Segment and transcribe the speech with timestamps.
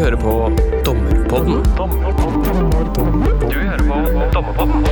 [0.00, 0.32] hører på
[0.86, 1.62] Dommerpodden.
[3.48, 3.98] Du hører på
[4.34, 4.84] Dommerpodden.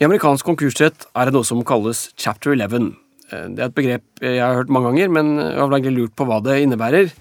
[0.00, 2.90] I amerikansk konkursrett er det noe som kalles chapter 11.
[3.30, 6.16] Eh, Det er et begrep jeg har hørt mange ganger, men jeg har egentlig lurt
[6.18, 7.12] på hva det innebærer.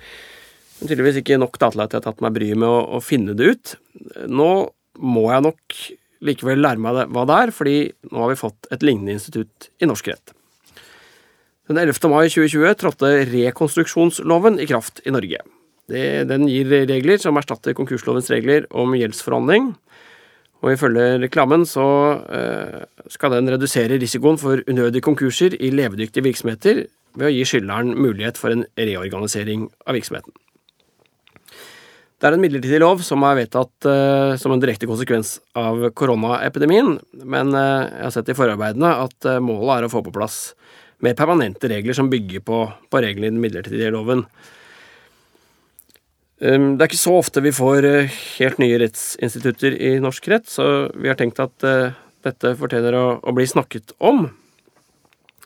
[0.80, 3.04] Men tydeligvis ikke nok data til at jeg har tatt meg bryet med å, å
[3.04, 3.76] finne det ut.
[4.28, 4.50] Nå
[5.00, 5.82] må jeg nok
[6.24, 7.78] likevel lære meg det, hva det er, fordi
[8.12, 10.34] nå har vi fått et lignende institutt i norsk rett.
[11.70, 12.10] Den 11.
[12.12, 15.40] mai 2020 trådte rekonstruksjonsloven i kraft i Norge.
[15.88, 19.70] Det, den gir regler som erstatter konkurslovens regler om gjeldsforhandling,
[20.64, 21.86] og ifølge reklamen så
[22.32, 26.86] eh, skal den redusere risikoen for unødige konkurser i levedyktige virksomheter
[27.20, 30.36] ved å gi skyldneren mulighet for en reorganisering av virksomheten.
[32.20, 36.98] Det er en midlertidig lov som er vedtatt eh, som en direkte konsekvens av koronaepidemien,
[37.24, 40.38] men eh, jeg har sett i forarbeidene at eh, målet er å få på plass
[41.04, 44.26] mer permanente regler som bygger på, på reglene i den midlertidige loven.
[46.44, 50.48] Um, Det er ikke så ofte vi får eh, helt nye rettsinstitutter i norsk rett,
[50.50, 54.26] så vi har tenkt at eh, dette fortjener å, å bli snakket om.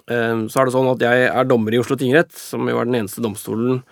[0.07, 2.87] Um, Så er det sånn at jeg er dommer i Oslo tingrett, som jo er
[2.87, 3.83] den eneste domstolen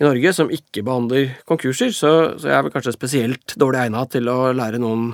[0.00, 4.06] i Norge som ikke behandler konkurser, så, så jeg er vel kanskje spesielt dårlig egna
[4.10, 5.12] til å lære noen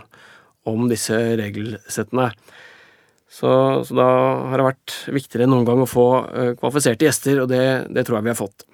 [0.68, 2.30] om disse regelsettene.
[3.28, 3.50] Så,
[3.84, 4.08] så da
[4.48, 7.62] har det vært viktigere enn noen gang å få eh, kvalifiserte gjester, og det,
[7.92, 8.64] det tror jeg vi har fått.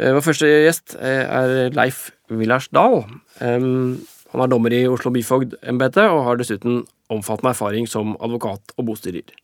[0.00, 3.02] Eh, Vår første gjest eh, er Leif Villarsdal.
[3.44, 6.80] Han er dommer i Oslo byfogdembetet og har dessuten
[7.12, 9.36] omfattende erfaring som advokat og bostyrer.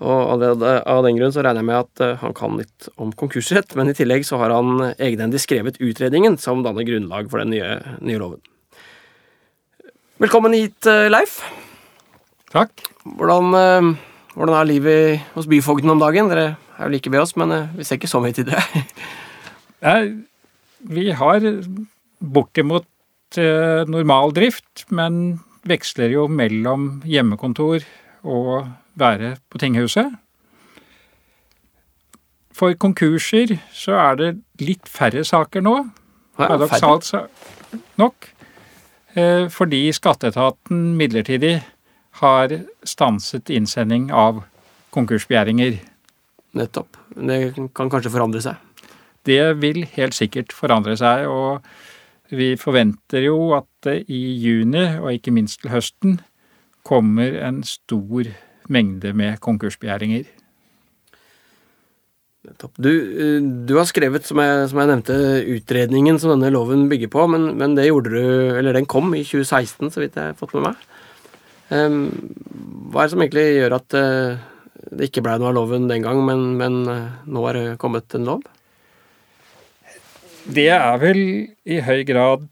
[0.00, 3.88] Og av den grunn så regner jeg med at han kan litt om konkursrett, men
[3.88, 8.20] i tillegg så har han egenhendig skrevet utredningen som danner grunnlag for den nye, nye
[8.20, 8.42] loven.
[10.20, 11.38] Velkommen hit, Leif.
[12.56, 12.86] Takk.
[13.04, 13.96] Hvordan, eh,
[14.32, 16.30] hvordan er livet hos byfogden om dagen?
[16.30, 18.60] Dere er jo like ved oss, men eh, vi ser ikke så mye til det.
[20.86, 21.42] Vi har
[22.20, 22.86] bortimot
[23.36, 27.84] eh, normal drift, men veksler jo mellom hjemmekontor
[28.24, 30.14] og være på tinghuset.
[32.54, 34.30] For konkurser så er det
[34.62, 35.74] litt færre saker nå,
[36.38, 37.26] paradoksalt ja,
[38.00, 38.30] nok,
[39.52, 41.58] fordi skatteetaten midlertidig
[42.20, 42.52] har
[42.86, 44.42] stanset innsending av
[44.94, 45.80] konkursbegjæringer.
[46.56, 46.96] Nettopp.
[47.16, 47.40] Det
[47.76, 48.62] kan kanskje forandre seg.
[49.26, 51.66] Det vil helt sikkert forandre seg, og
[52.30, 56.18] vi forventer jo at det i juni, og ikke minst til høsten,
[56.86, 58.30] kommer en stor
[58.70, 60.26] mengde med konkursbegjæringer.
[62.78, 62.92] Du,
[63.66, 65.14] du har skrevet, som jeg, som jeg nevnte,
[65.56, 68.20] utredningen som denne loven bygger på, men, men det gjorde du
[68.54, 70.84] Eller den kom i 2016, så vidt jeg har fått med meg.
[71.74, 71.96] Em,
[72.92, 74.44] hva er det som egentlig gjør at eh,
[74.96, 78.14] det ikke ble noe av loven den gang, men, men eh, nå er det kommet
[78.14, 78.44] en lov?
[80.46, 81.20] Det er vel
[81.66, 82.46] i høy grad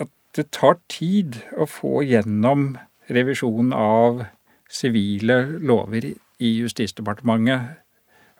[0.00, 2.78] at det tar tid å få gjennom
[3.12, 4.24] revisjon av
[4.72, 7.76] sivile lover i Justisdepartementet.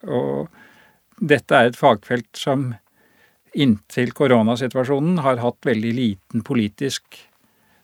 [0.08, 0.48] Og
[1.20, 2.72] dette er et fagfelt som
[3.54, 7.20] inntil koronasituasjonen har hatt veldig liten politisk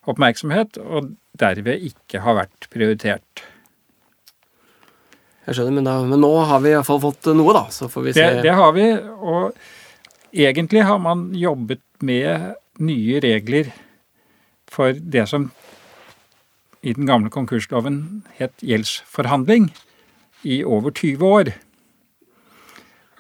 [0.09, 3.45] oppmerksomhet, og derved ikke har vært prioritert.
[5.47, 7.65] Jeg skjønner, men, da, men nå har vi iallfall fått noe, da.
[7.75, 8.27] Så får vi se.
[8.37, 13.73] Det, det har vi, og egentlig har man jobbet med nye regler
[14.71, 15.51] for det som
[16.87, 19.69] i den gamle konkursloven het gjeldsforhandling,
[20.43, 21.51] i over 20 år.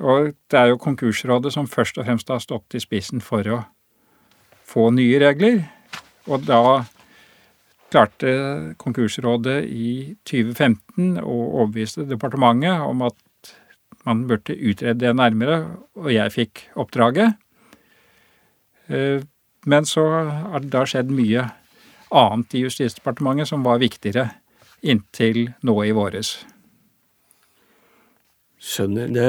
[0.00, 3.58] Og det er jo Konkursrådet som først og fremst har stått i spissen for å
[4.64, 5.66] få nye regler.
[6.24, 6.86] Og da
[7.90, 8.32] klarte
[8.80, 13.16] Konkursrådet i 2015 å overbevise departementet om at
[14.08, 15.58] man burde utrede det nærmere,
[15.98, 17.36] og jeg fikk oppdraget.
[18.88, 19.20] Eh,
[19.68, 21.42] Men så har det da skjedd mye
[22.16, 24.30] annet i Justisdepartementet som var viktigere
[24.80, 26.38] inntil nå i våres.
[28.60, 29.12] Skjønner.
[29.12, 29.26] Det,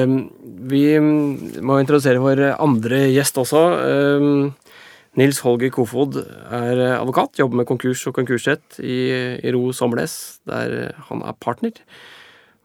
[0.71, 3.61] vi må introdusere vår andre gjest også.
[5.19, 8.97] Nils Holger Kofod er advokat, jobber med konkurs og konkursrett i,
[9.43, 11.81] i Ro Sommernes, der han er partner.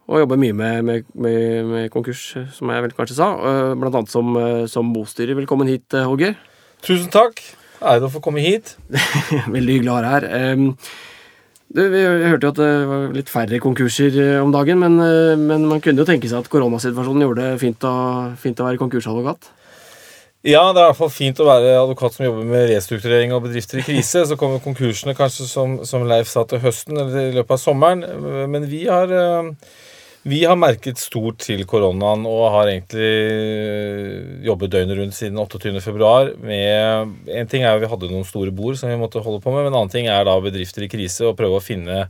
[0.07, 3.99] Og jobber mye med, med, med, med konkurs, som jeg vel kanskje sa, uh, blant
[3.99, 4.39] annet som,
[4.71, 5.35] som bostyrer.
[5.35, 6.39] Velkommen hit, Holger.
[6.87, 7.43] Tusen takk.
[7.83, 8.77] Ære å få komme hit.
[9.57, 10.71] Veldig hyggelig å ha deg her.
[11.67, 15.35] Du, vi hørte jo at det var litt færre konkurser eh, om dagen, men, eh,
[15.37, 17.95] men man kunne jo tenke seg at koronasituasjonen gjorde det fint å,
[18.39, 19.51] fint å være konkursadvokat.
[20.47, 23.41] Ja, det er i hvert fall fint å være advokat som jobber med restrukturering av
[23.43, 24.21] bedrifter i krise.
[24.29, 28.05] Så kommer konkursene kanskje, som, som Leif sa, til høsten eller i løpet av sommeren.
[28.53, 29.51] Men vi har, eh,
[30.27, 36.39] Vi har merket stort til koronaen og har egentlig eh, jobbet døgnet rundt siden 28.2.
[36.43, 39.51] med En ting er jo vi hadde noen store bord som vi måtte holde på
[39.51, 42.09] med, men en annen ting er da bedrifter i krise og prøve å finne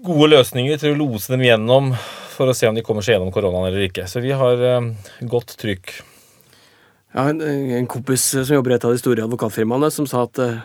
[0.00, 1.92] gode løsninger til å lose dem gjennom
[2.36, 4.08] for å se om de kommer seg gjennom koronaen eller ikke.
[4.08, 4.92] Så vi har eh,
[5.28, 6.17] godt trykk.
[7.16, 10.40] Har en, en kompis som jobber i et av de store advokatfirmaene, som sa at,
[10.44, 10.58] eh,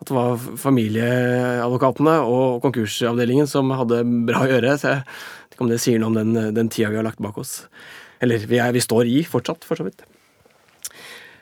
[0.00, 4.76] at det var familieadvokatene og konkursavdelingen som hadde bra å gjøre.
[4.78, 7.22] Så jeg vet ikke om det sier noe om den, den tida vi har lagt
[7.22, 7.64] bak oss.
[8.22, 10.04] Eller vi, er, vi står i fortsatt, for så vidt.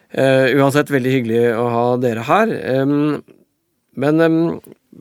[0.08, 2.52] Uh, uansett, veldig hyggelig å ha dere her.
[2.80, 3.18] Um,
[4.00, 4.38] men um,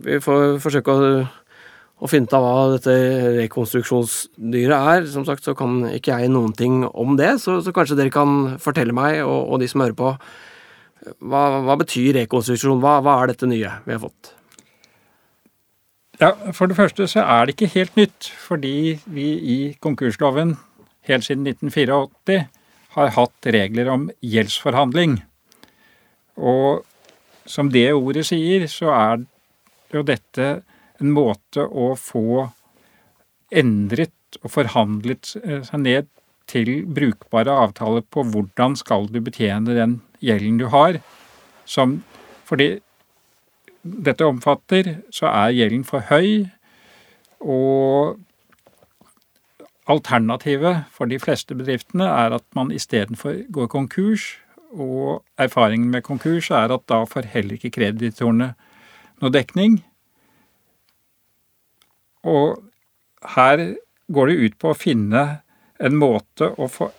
[0.04, 1.12] vi får forsøke å
[1.98, 2.94] å finne ut av hva dette
[3.40, 5.08] rekonstruksjonsdyret er.
[5.10, 8.58] Som sagt så kan ikke jeg noen ting om det, så, så kanskje dere kan
[8.62, 10.14] fortelle meg og, og de som hører på,
[11.24, 12.82] hva, hva betyr rekonstruksjon?
[12.84, 14.34] Hva, hva, er dette nye vi har fått?
[16.22, 20.56] Ja, For det første så er det ikke helt nytt, fordi vi i konkursloven
[21.08, 22.48] helt siden 1984
[22.98, 25.20] har hatt regler om gjeldsforhandling.
[26.38, 26.82] Og
[27.48, 29.22] som det ordet sier, så er
[29.94, 30.48] jo dette
[31.02, 32.48] en måte å få
[33.54, 34.14] endret
[34.44, 36.10] og forhandlet eh, seg ned
[36.48, 41.00] til brukbare avtaler på hvordan skal du betjene den gjelden du har.
[41.68, 42.02] Som
[42.48, 42.78] fordi
[43.84, 46.48] dette omfatter, så er gjelden for høy,
[47.44, 48.18] og
[49.88, 54.36] alternativet for de fleste bedriftene er at man istedenfor går konkurs,
[54.72, 58.52] og erfaringen med konkurs er at da får heller ikke kreditorene
[59.22, 59.80] noe dekning.
[62.28, 62.58] Og
[63.36, 63.64] her
[64.14, 65.26] går det ut på å finne
[65.78, 66.90] en måte å få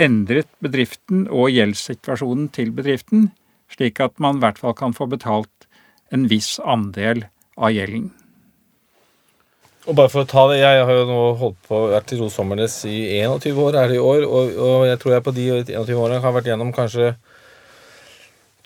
[0.00, 3.30] endret bedriften og gjeldssituasjonen til bedriften,
[3.72, 5.68] slik at man i hvert fall kan få betalt
[6.14, 7.24] en viss andel
[7.56, 8.10] av gjelden.
[9.86, 12.28] Og bare for å ta det, Jeg har jo nå holdt på, vært i Ro
[12.30, 15.44] Sommernes i 21 år, er det i år, og, og jeg tror jeg på de
[15.62, 17.12] 21 årene har vært gjennom kanskje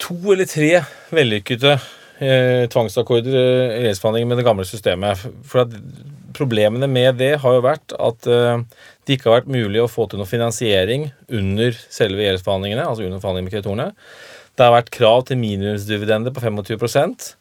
[0.01, 0.81] to eller tre
[1.13, 1.77] vellykkede
[2.21, 5.29] eh, tvangsakkorder eh, i rettsforhandlinger med det gamle systemet.
[5.49, 5.77] For at
[6.31, 8.61] Problemene med det har jo vært at eh,
[9.05, 12.85] det ikke har vært mulig å få til noe finansiering under selve gjeldsforhandlingene.
[12.87, 13.89] altså under forhandlingene med kreditorene.
[14.55, 17.33] Det har vært krav til minimumsdividende på 25%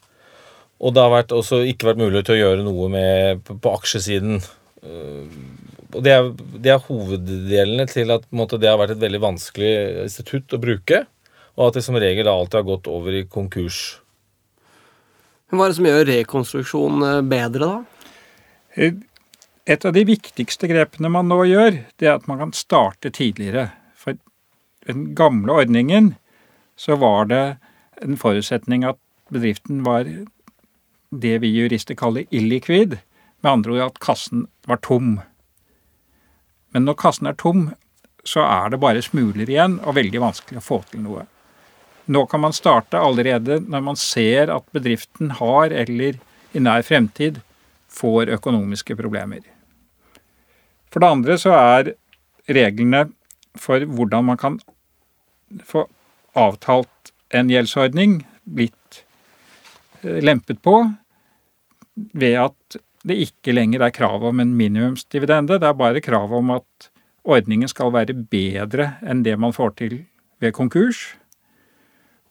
[0.79, 3.71] og det har vært også ikke vært mulig til å gjøre noe med, på, på
[3.75, 4.39] aksjesiden.
[4.83, 5.39] Eh,
[5.89, 6.29] og det er,
[6.61, 9.71] det er, hoveddelene til at måte, det har vært et veldig vanskelig
[10.05, 11.03] institutt å bruke,
[11.57, 13.99] og at det som regel alltid har gått over i konkurs.
[15.49, 18.09] Hva er det som gjør rekonstruksjon eh, bedre, da?
[18.77, 18.99] Eh,
[19.69, 23.69] et av de viktigste grepene man nå gjør, det er at man kan starte tidligere.
[23.97, 24.17] For
[24.89, 26.13] den gamle ordningen
[26.79, 27.43] så var det
[28.01, 28.97] en forutsetning at
[29.33, 30.09] bedriften var
[31.09, 32.99] det vi jurister kaller illikvid.
[33.41, 35.19] Med andre ord at kassen var tom.
[36.73, 37.69] Men når kassen er tom,
[38.25, 41.25] så er det bare smuler igjen og veldig vanskelig å få til noe.
[42.09, 46.17] Nå kan man starte allerede når man ser at bedriften har, eller
[46.57, 47.37] i nær fremtid,
[47.89, 49.43] får økonomiske problemer.
[50.89, 51.91] For det andre så er
[52.49, 53.05] reglene
[53.57, 54.57] for hvordan man kan
[55.65, 55.85] få
[56.37, 59.03] avtalt en gjeldsordning, blitt
[60.01, 60.81] eh, lempet på
[62.17, 65.59] ved at det ikke lenger er krav om en minimumsdividende.
[65.61, 66.89] Det er bare krav om at
[67.29, 69.99] ordningen skal være bedre enn det man får til
[70.41, 71.18] ved konkurs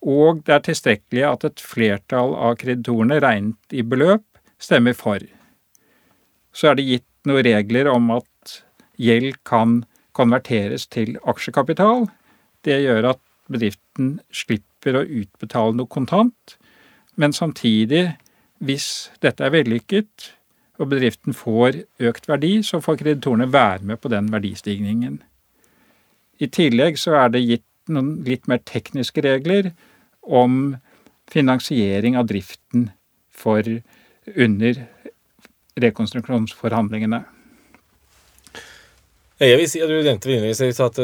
[0.05, 4.25] og det er tilstrekkelig at et flertall av kreditorene regnet i beløp
[4.63, 5.23] stemmer for.
[6.55, 8.59] Så er det gitt noen regler om at
[8.99, 9.83] gjeld kan
[10.19, 12.09] konverteres til aksjekapital.
[12.67, 16.57] Det gjør at bedriften slipper å utbetale noe kontant,
[17.19, 18.15] men samtidig,
[18.63, 20.33] hvis dette er vellykket
[20.79, 25.19] og bedriften får økt verdi, så får kreditorene være med på den verdistigningen.
[26.39, 29.73] I tillegg så er det gitt noen litt mer tekniske regler
[30.23, 30.77] om
[31.29, 32.89] finansiering av driften
[33.33, 33.65] for
[34.35, 34.85] under
[35.79, 37.23] rekonstruksjonsforhandlingene.
[39.39, 40.97] Jeg vil si, Du nevnte innledningsvis at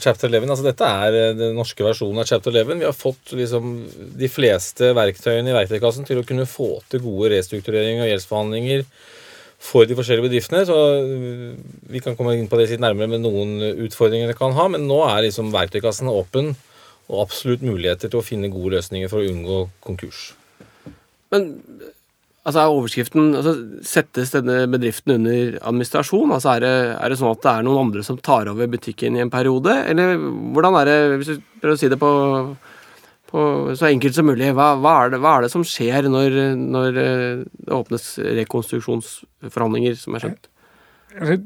[0.00, 2.80] Chapter 11 altså Dette er eh, den norske versjonen av Chapter 11.
[2.80, 3.74] Vi har fått liksom
[4.16, 8.86] de fleste verktøyene i verktøykassen til å kunne få til gode restruktureringer og gjeldsforhandlinger
[9.58, 10.64] for de forskjellige bedriftene.
[10.68, 11.58] så eh,
[11.90, 14.86] Vi kan komme inn på det litt nærmere med noen utfordringer det kan ha, men
[14.88, 16.54] nå er liksom verktøykassen åpen
[17.08, 20.32] og absolutt muligheter til å finne gode løsninger for å unngå konkurs.
[21.32, 21.50] Men
[22.48, 26.32] altså er overskriften altså, Settes denne bedriften under administrasjon?
[26.36, 29.16] Altså er det, er det, sånn at det er noen andre som tar over butikken
[29.16, 29.74] i en periode?
[29.88, 32.12] Eller hvordan er det, hvis du prøver å si det på,
[33.28, 33.40] på
[33.76, 37.00] så enkelt som mulig, hva, hva, er det, hva, er det, som skjer når, når
[37.02, 38.06] eh, det åpnes
[38.40, 40.48] rekonstruksjonsforhandlinger, som er skjønt?
[41.18, 41.38] Altså,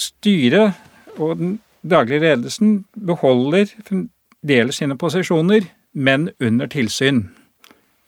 [0.00, 1.56] styret og den
[1.86, 7.28] daglige ledelsen beholder fremdeles sine posisjoner, men under tilsyn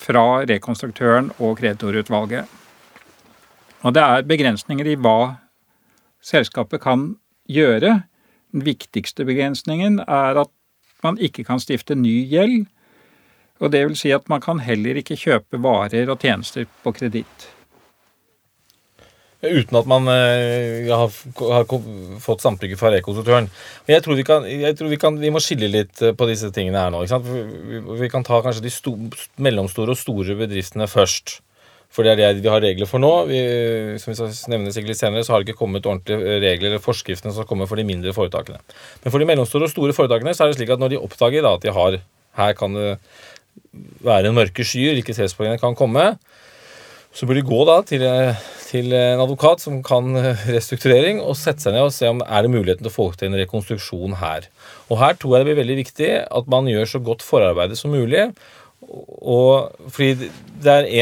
[0.03, 2.45] fra rekonstruktøren og kreditorutvalget.
[3.87, 5.37] Og det er begrensninger i hva
[6.25, 7.13] selskapet kan
[7.47, 8.01] gjøre.
[8.53, 10.51] Den viktigste begrensningen er at
[11.05, 12.67] man ikke kan stifte ny gjeld.
[13.61, 17.53] Og det vil si at man kan heller ikke kjøpe varer og tjenester på kreditt.
[19.45, 21.17] Uten at man uh, har,
[21.53, 21.67] har
[22.25, 23.49] fått samtykke fra rekonstruktøren.
[23.89, 26.49] Jeg tror, vi, kan, jeg tror vi, kan, vi, må skille litt eh, på disse
[26.57, 27.03] tingene her nå.
[27.05, 28.95] Vi, vi, kan ta kanskje de sto,
[29.43, 31.39] mellomstore og store bedriftene først.
[31.93, 33.13] For det er det vi har regler for nå.
[33.29, 33.39] Vi,
[34.03, 36.83] som vi skal nevne sikkert litt senere, så har det ikke kommet ordentlige regler eller
[36.83, 38.59] forskriftene som kommer for de mindre foretakene.
[39.05, 41.47] Men for de mellomstore og store foretakene så er det slik at når de oppdager
[41.47, 42.03] da, at de har
[42.37, 42.99] Her kan det
[44.07, 46.15] være en mørke skyer, likviditetsproblemene kan komme.
[47.17, 48.03] Så bør de gå da til,
[48.67, 50.11] til, en advokat som kan
[50.57, 53.31] restrukturering, og sette seg ned og se om er det muligheten til å få til
[53.31, 54.51] en rekonstruksjon her.
[54.91, 57.95] Og Her tror jeg det blir veldig viktig at man gjør så godt forarbeid som
[57.97, 58.29] mulig.
[58.87, 60.29] Og, fordi
[60.63, 60.93] det er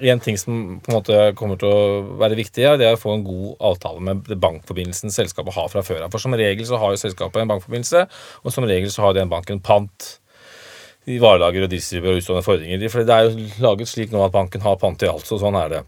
[0.00, 3.12] én ting som på en måte kommer til å være viktig, det er å få
[3.18, 6.14] en god avtale med bankforbindelsen selskapet har fra før av.
[6.14, 8.06] For som regel så har jo selskapet en bankforbindelse,
[8.42, 10.16] og som regel så har den banken pant
[11.10, 12.84] i varelager og distribuer og utstående fordringer.
[12.92, 15.58] For det er jo laget slik nå at banken har pant i alt, så sånn
[15.58, 15.82] er det.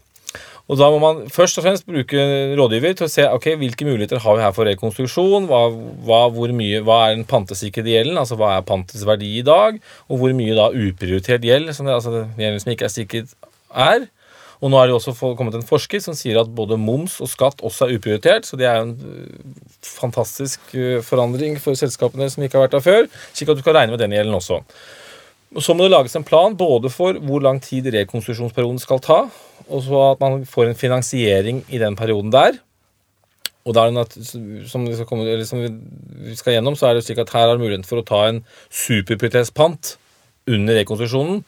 [0.65, 2.21] Og Da må man først og fremst bruke
[2.57, 5.45] rådgiver til å se ok, hvilke muligheter har vi her for rekonstruksjon.
[5.45, 5.59] Hva,
[6.07, 6.21] hva,
[6.57, 9.77] mye, hva er den pantesikrede gjelden, altså hva er pantets verdi i dag?
[10.09, 13.37] Og hvor mye da uprioritert gjeld, altså gjelden som ikke er sikret,
[13.69, 14.09] er.
[14.63, 17.61] Og nå er det også kommet en forsker som sier at både moms og skatt
[17.65, 18.47] også er uprioritert.
[18.49, 22.85] Så det er en øh, fantastisk øh, forandring for selskapene som ikke har vært der
[22.85, 23.09] før.
[23.35, 24.63] Slik at du kan regne med den gjelden også.
[25.55, 29.19] Så må det lages en plan både for hvor lang tid rekonstruksjonsperioden skal ta,
[29.65, 32.57] og så at man får en finansiering i den perioden der.
[33.65, 34.25] Og da er det,
[34.69, 37.55] som, vi skal komme, som vi skal gjennom, så er det slik at her er
[37.55, 39.95] det muligheten for å ta en superprotestpant
[40.51, 41.39] under rekonstruksjonen.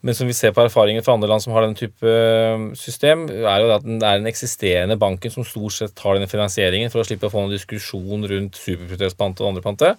[0.00, 3.26] Men som vi ser på erfaringer fra andre land som har den type eh, system,
[3.28, 7.02] er jo at det er den eksisterende banken som stort sett har denne finansieringen for
[7.02, 9.90] å slippe å få noen diskusjon rundt superprioritetspante og andre pante.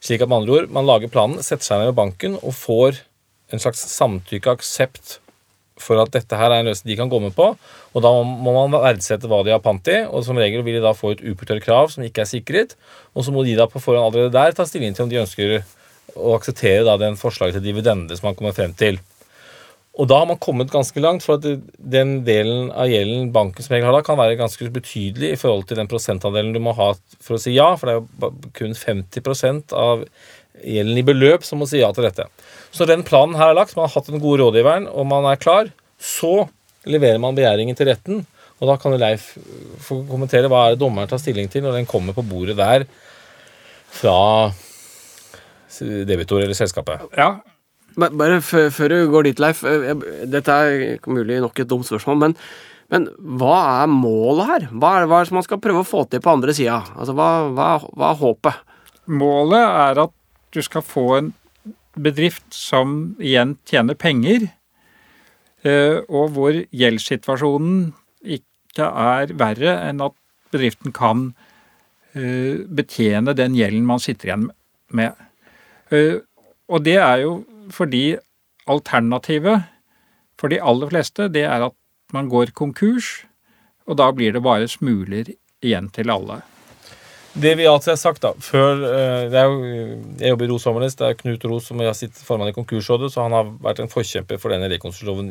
[0.00, 3.02] Slik at med andre ord, man lager planen, setter seg ned med banken og får
[3.52, 5.18] en slags samtykke, aksept,
[5.82, 7.50] for at dette her er en løsning de kan gå med på.
[7.92, 10.84] Og da må man verdsette hva de har pant i, og som regel vil de
[10.84, 12.76] da få et uprioritert krav som ikke er sikret.
[13.12, 15.58] Og så må de da på forhånd allerede der ta stilling til om de ønsker
[16.16, 19.00] å akseptere da den forslaget til dividende som man kommer frem til.
[20.00, 23.74] Og da har man kommet ganske langt, for at den delen av gjelden banken som
[23.74, 26.94] regel har da, kan være ganske betydelig i forhold til den prosentandelen du må ha
[27.20, 30.06] for å si ja, for det er jo kun 50 av
[30.62, 32.24] gjelden i beløp som må si ja til dette.
[32.72, 35.40] Så den planen her er lagt, man har hatt den gode rådgiveren, og man er
[35.40, 35.68] klar.
[36.00, 36.48] Så
[36.88, 38.24] leverer man begjæringen til retten,
[38.62, 39.34] og da kan Leif
[39.82, 42.88] få kommentere hva er det dommeren tar stilling til når den kommer på bordet der
[43.92, 44.18] fra
[46.08, 47.10] debitor eller selskapet.
[47.18, 47.42] Ja,
[47.96, 49.62] bare før du går dit, Leif.
[49.64, 49.92] Eh,
[50.30, 52.36] dette er mulig nok et dumt spørsmål, men,
[52.92, 53.08] men
[53.40, 54.66] hva er målet her?
[54.72, 56.80] Hva er, hva er det man skal prøve å få til på andre sida?
[56.96, 58.74] Altså, hva, hva, hva, er håpet?
[59.12, 60.16] Målet er at
[60.52, 61.32] du skal få en
[61.98, 64.48] bedrift som igjen tjener penger,
[65.66, 70.16] eh, og hvor gjeldssituasjonen ikke er verre enn at
[70.52, 71.30] bedriften kan
[72.16, 74.50] eh, betjene den gjelden man sitter igjen
[74.92, 75.16] med.
[76.72, 77.32] Og det er jo
[77.70, 78.16] fordi
[78.70, 79.68] alternativet
[80.38, 81.76] for de aller fleste, det er at
[82.12, 83.24] man går konkurs,
[83.86, 85.30] og da blir det bare smuler
[85.62, 86.42] igjen til alle.
[87.32, 89.52] Det vi alltid har sagt, da før eh, jo,
[90.20, 90.96] Jeg jobber i Ros Sommernes.
[90.98, 93.88] Det er Knut Ros som har sitt formann i Konkursrådet, så han har vært en
[93.88, 95.30] forkjemper for denne rekonstruksjonsloven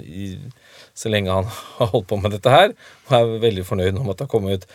[0.97, 1.45] så lenge han
[1.77, 2.73] har holdt på med dette her.
[3.05, 4.65] Og er veldig fornøyd om at det har kommet ut.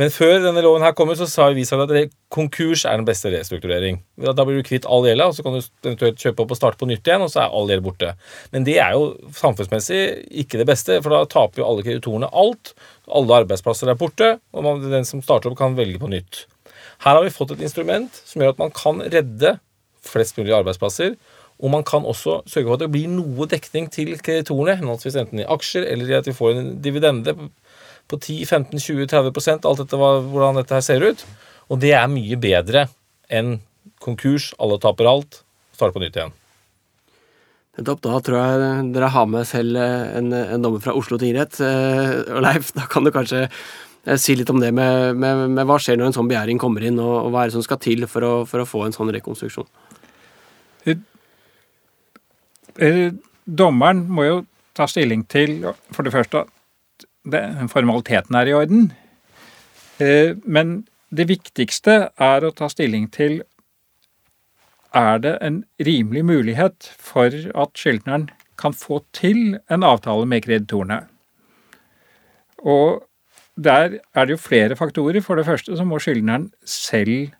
[0.00, 3.30] Men før denne loven her kom ut, så sa vi at konkurs er den beste
[3.30, 4.00] restrukturering.
[4.18, 6.80] Da blir du kvitt all gjelda, og så kan du eventuelt kjøpe opp og starte
[6.80, 8.14] på nytt igjen, og så er all gjeld borte.
[8.50, 10.00] Men det er jo samfunnsmessig
[10.42, 12.72] ikke det beste, for da taper jo alle kreditorene alt.
[13.12, 16.46] Alle arbeidsplasser er borte, og den som starter opp, kan velge på nytt.
[17.02, 19.56] Her har vi fått et instrument som gjør at man kan redde
[20.06, 21.16] flest mulig arbeidsplasser.
[21.62, 25.46] Og man kan også sørge for at det blir noe dekning til kreditorene, enten i
[25.46, 27.36] aksjer eller i at vi får en dividende
[28.10, 31.22] på 10-15-20-30% alt etter hvordan dette her ser ut.
[31.70, 32.88] Og det er mye bedre
[33.30, 33.60] enn
[34.02, 35.42] konkurs, alle taper alt,
[35.74, 36.34] starte på nytt igjen.
[37.78, 38.02] Nettopp.
[38.04, 41.56] Da tror jeg dere har med selv en, en dommer fra Oslo tingrett.
[41.62, 45.66] Eh, og Leif, da kan du kanskje Eh, si litt om det med, med, med,
[45.68, 47.80] hva skjer når en sånn begjæring kommer inn, og, og hva er det som skal
[47.82, 49.68] til for å, for å få en sånn rekonstruksjon?
[50.90, 51.04] Eh,
[52.82, 53.12] eh,
[53.46, 54.40] dommeren må jo
[54.74, 55.60] ta stilling til
[55.92, 58.88] for det første at formaliteten er i orden.
[60.00, 60.70] Men
[61.14, 63.42] det viktigste er å ta stilling til
[64.96, 68.28] er det en rimelig mulighet for at skyldneren
[68.60, 71.02] kan få til en avtale med kreditorene.
[72.62, 73.02] Og
[73.56, 75.20] der er det jo flere faktorer.
[75.20, 77.32] For det første så må skyldneren selv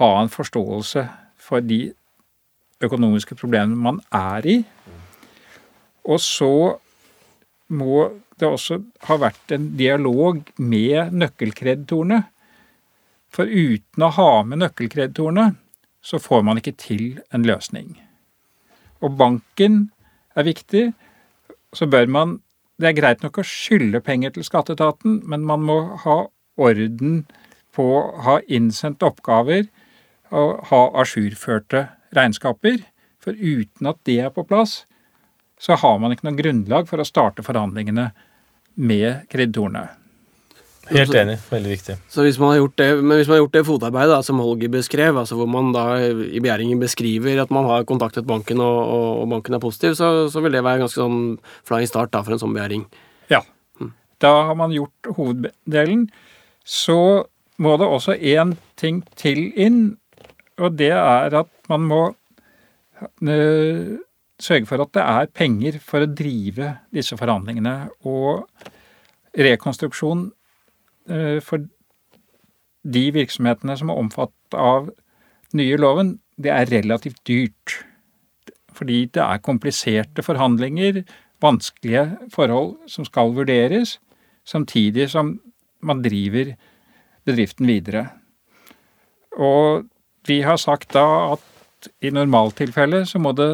[0.00, 1.08] ha en forståelse
[1.38, 1.92] for de
[2.82, 4.56] økonomiske problemene man er i.
[6.04, 6.76] Og så
[7.68, 12.24] må det også ha vært en dialog med nøkkelkreditorene.
[13.34, 15.54] For uten å ha med nøkkelkreditorene,
[16.04, 17.94] så får man ikke til en løsning.
[19.00, 19.88] Og banken
[20.36, 20.84] er viktig.
[21.74, 22.36] Så bør man
[22.80, 26.16] Det er greit nok å skylde penger til skatteetaten, men man må ha
[26.58, 27.20] orden
[27.74, 29.68] på å ha innsendt oppgaver
[30.34, 32.82] og ha ajourførte regnskaper.
[33.22, 34.82] For uten at det er på plass,
[35.56, 38.10] så har man ikke noe grunnlag for å starte forhandlingene
[38.74, 39.86] med kreditorene.
[40.90, 41.38] Helt enig.
[41.48, 41.94] Veldig viktig.
[42.12, 44.40] Så hvis man har gjort det, men hvis man har gjort det fotarbeidet da, som
[44.42, 48.80] Holger beskrev, altså hvor man da i begjæringen beskriver at man har kontaktet banken og,
[48.82, 52.20] og, og banken er positiv, så, så, vil det være ganske sånn flying start da,
[52.26, 52.84] for en sånn begjæring.
[53.32, 53.40] Ja.
[54.20, 56.08] Da har man gjort hoveddelen.
[56.64, 56.98] Så
[57.60, 59.96] må det også én ting til inn,
[60.60, 62.02] og det er at man må
[63.24, 63.98] øh,
[64.40, 67.76] sørge for at det er penger for å drive disse forhandlingene.
[68.04, 68.44] Og
[69.34, 70.43] rekonstruksjon Eh,
[71.44, 71.66] for
[72.84, 74.90] de virksomhetene som er omfattet av
[75.56, 77.78] nye loven, det er relativt dyrt.
[78.74, 81.02] Fordi det er kompliserte forhandlinger,
[81.42, 83.98] vanskelige forhold som skal vurderes,
[84.44, 85.38] samtidig som
[85.84, 86.54] man driver
[87.24, 88.08] bedriften videre.
[89.36, 89.84] Og
[90.26, 93.50] vi har sagt da at i normaltilfellet så må det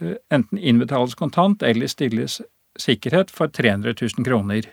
[0.00, 2.40] eh, enten innbetales kontant eller stilles
[2.78, 4.68] sikkerhet for 300 000 kroner.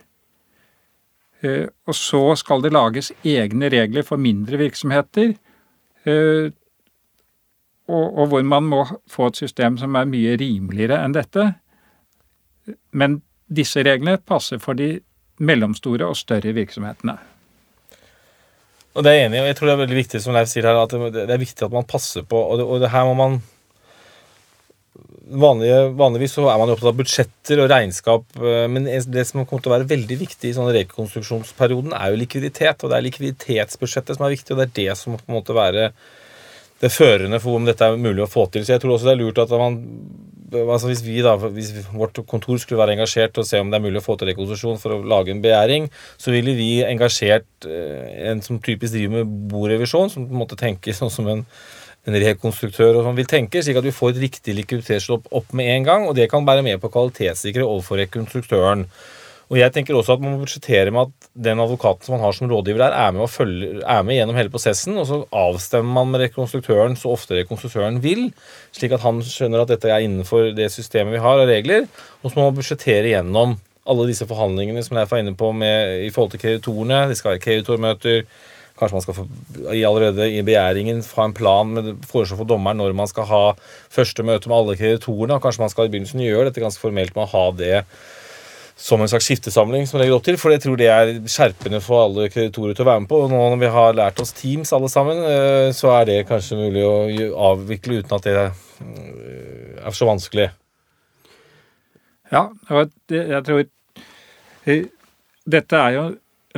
[1.43, 5.35] Eh, og så skal det lages egne regler for mindre virksomheter.
[6.05, 6.47] Eh,
[7.85, 11.51] og, hvor man må få et system som er mye rimeligere enn dette.
[12.97, 14.95] Men disse reglene passer for de
[15.45, 17.17] mellomstore og større virksomhetene.
[18.95, 20.65] Og det er jeg enig i, jeg tror det er veldig viktig som Leif sier
[20.65, 23.13] her, at det er viktig at man passer på, og det, og det her må
[23.19, 23.41] man
[25.25, 29.45] vanlige, vanligvis så er man jo opptatt av budsjetter og regnskap, eh, men det som
[29.45, 32.83] kommer til å være veldig viktig i sånn rekonstruksjonsperioden, er jo likviditet.
[32.83, 35.57] Og det er likviditetsbudsjettet som er viktig, og det er det som på en måte
[35.57, 35.89] være
[36.83, 38.65] det førende for om dette er mulig å få til.
[38.65, 39.79] Så jeg tror også det er lurt at man
[40.55, 43.85] altså hvis, vi da, hvis vårt kontor skulle være engasjert og se om det er
[43.85, 45.87] mulig å få til rekonstruksjon for å lage en begjæring,
[46.21, 50.59] så ville vi engasjert eh, en som typisk driver med borevisjon, som på en måte
[50.59, 51.43] tenker sånn som en
[52.05, 55.71] en rekonstruktør og sånn vil tenke, slik at vi får et riktig likviditetsstopp opp med
[55.73, 56.07] en gang.
[56.07, 58.85] og Det kan være med på å kvalitetssikre overfor rekonstruktøren.
[59.45, 62.33] Og jeg tenker også at Man må budsjettere med at den advokaten som man har
[62.33, 64.97] som rådgiver der, er med, følge, er med gjennom hele prosessen.
[64.97, 68.31] og Så avstemmer man med rekonstruktøren så ofte rekonstruktøren vil,
[68.73, 71.85] slik at han skjønner at dette er innenfor det systemet vi har av regler.
[72.23, 76.05] Og så må man budsjettere gjennom alle disse forhandlingene som jeg var inne på med,
[76.07, 77.05] i forhold til kreditorene.
[77.09, 78.25] Det skal være kreditormøter
[78.75, 79.23] Kanskje man skal få,
[79.71, 83.43] allerede i begjæringen ha en plan med foreslå for dommeren når man skal ha
[83.93, 85.39] første møte med alle kreditorene.
[85.43, 87.77] Kanskje man skal i begynnelsen gjøre dette ganske formelt med å ha det
[88.75, 92.09] som en slags skiftesamling som legger opp til, for jeg tror det er skjerpende for
[92.09, 93.21] alle kreditorer til å være med på.
[93.23, 96.59] Og nå når vi har lært oss Teams alle sammen, eh, så er det kanskje
[96.59, 96.97] mulig å
[97.53, 100.49] avvikle uten at det eh, er så vanskelig.
[102.33, 103.63] Ja, og jeg tror
[104.65, 104.85] eh,
[105.45, 106.05] Dette er jo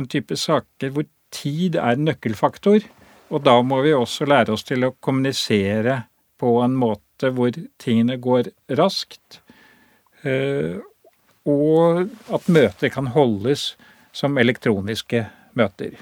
[0.00, 2.86] en type saker hvor tid er en nøkkelfaktor.
[3.28, 6.02] Og da må vi også lære oss til å kommunisere
[6.40, 9.40] på en måte hvor tingene går raskt.
[10.26, 10.78] Eh,
[11.48, 13.72] og at møter kan holdes
[14.16, 15.26] som elektroniske
[15.58, 15.98] møter.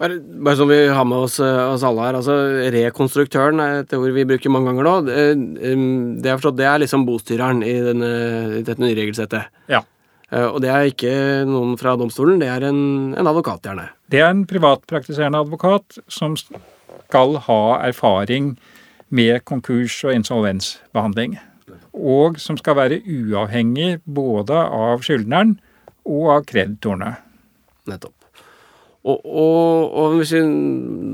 [0.00, 2.18] Bare, bare vi har med oss, eh, oss, alle her.
[2.18, 2.36] altså
[2.72, 4.96] Rekonstruktøren er et ord vi bruker mange ganger nå.
[5.06, 5.86] Det, eh,
[6.24, 8.10] det er, forstått, det er liksom bostyreren i, denne,
[8.58, 9.62] i dette nye regelsettet.
[9.70, 9.84] Ja.
[10.30, 13.88] Og det er ikke noen fra domstolen, det er en, en advokat, gjerne.
[14.10, 18.56] Det er en privatpraktiserende advokat som skal ha erfaring
[19.10, 21.36] med konkurs- og insolvensbehandling.
[21.94, 25.58] Og som skal være uavhengig både av skyldneren
[26.06, 27.12] og av kreditorene.
[27.90, 28.16] Nettopp.
[29.00, 30.40] Og, og, og, hvis vi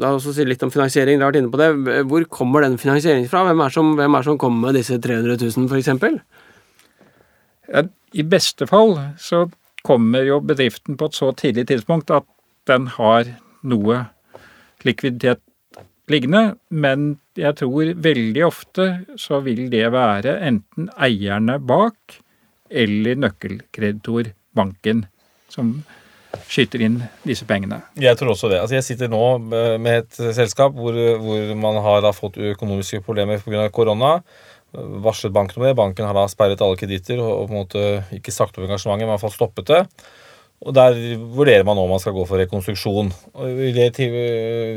[0.01, 2.81] da også sier litt om finansiering, dere har vært inne på det, hvor kommer den
[2.83, 3.45] finansieringen fra?
[3.47, 6.17] Hvem er som, hvem er som kommer med disse 300 000, f.eks.?
[7.71, 7.85] Ja,
[8.17, 9.45] I beste fall så
[9.87, 12.27] kommer jo bedriften på et så tidlig tidspunkt at
[12.69, 13.29] den har
[13.67, 14.05] noe
[14.87, 15.43] likviditet
[16.11, 18.87] liggende, men jeg tror veldig ofte
[19.21, 22.21] så vil det være enten eierne bak
[22.71, 25.05] eller nøkkelkreditor, banken,
[25.53, 25.77] som
[26.51, 27.81] skyter inn disse pengene.
[28.01, 28.61] Jeg tror også det.
[28.63, 29.23] Altså jeg sitter nå
[29.57, 33.69] eh, med et selskap hvor, hvor man har fått økonomiske problemer pga.
[33.73, 34.19] korona.
[34.73, 35.77] Varslet banken om det.
[35.79, 37.85] Banken har da sperret alle kreditter og, på en måte
[38.17, 39.83] ikke sagt opp engasjementet, men hvert fall stoppet det.
[40.65, 40.95] Og Der
[41.37, 43.11] vurderer man om man skal gå for rekonstruksjon.
[43.77, 43.91] Det,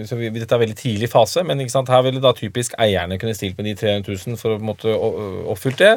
[0.09, 3.69] så Dette er veldig tidlig fase, men her ville da typisk eierne kunne stilt med
[3.69, 5.93] de 300 000 for å måtte oppfylt det.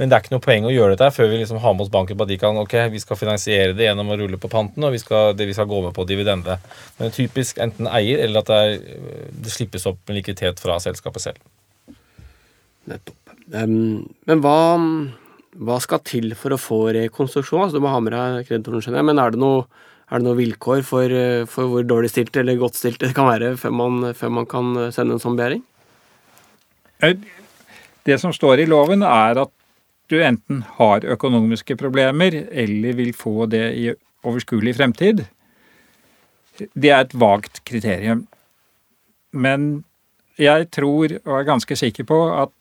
[0.00, 1.92] Men det er ikke noe poeng å gjøre dette før vi liksom har med oss
[1.92, 4.88] banken på at de kan ok, vi skal finansiere det gjennom å rulle på panten,
[4.88, 6.56] og vi skal, det vi skal gå med på dividende.
[6.96, 11.28] Men typisk enten eier eller at det, er, det slippes opp med likviditet fra selskapet
[11.28, 11.44] selv.
[12.88, 13.20] Nettopp.
[13.52, 14.58] Um, men hva
[15.56, 17.66] hva skal til for å få rekonstruksjon?
[17.66, 19.64] Altså, du må ha med deg kreditoren, skjønner jeg, men er det noe,
[20.10, 23.28] er det noe vilkår for, eh, for, hvor dårlig stilt eller godt stilt det kan
[23.30, 25.64] være før man, før man kan sende en sånn begjæring?
[28.06, 29.52] Det som står i loven, er at
[30.10, 33.88] du enten har økonomiske problemer eller vil få det i
[34.26, 35.24] overskuelig fremtid.
[36.56, 38.26] Det er et vagt kriterium.
[39.34, 39.84] Men
[40.40, 42.52] jeg tror, og er ganske sikker på, at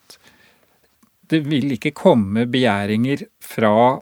[1.32, 4.02] det vil ikke komme begjæringer fra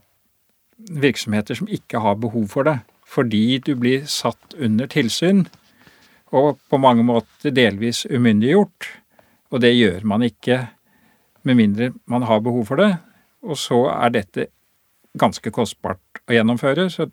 [1.03, 5.45] virksomheter som ikke har behov for det, fordi du blir satt under tilsyn
[6.33, 8.89] og på mange måter delvis umyndiggjort.
[9.53, 10.63] Og det gjør man ikke
[11.45, 12.89] med mindre man har behov for det.
[13.45, 14.47] Og så er dette
[15.19, 17.09] ganske kostbart å gjennomføre, så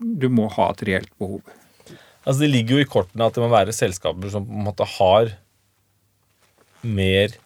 [0.00, 1.42] du må ha et reelt behov.
[2.24, 4.88] Altså Det ligger jo i kortene at det må være selskaper som på en måte
[4.96, 5.34] har
[6.86, 7.36] mer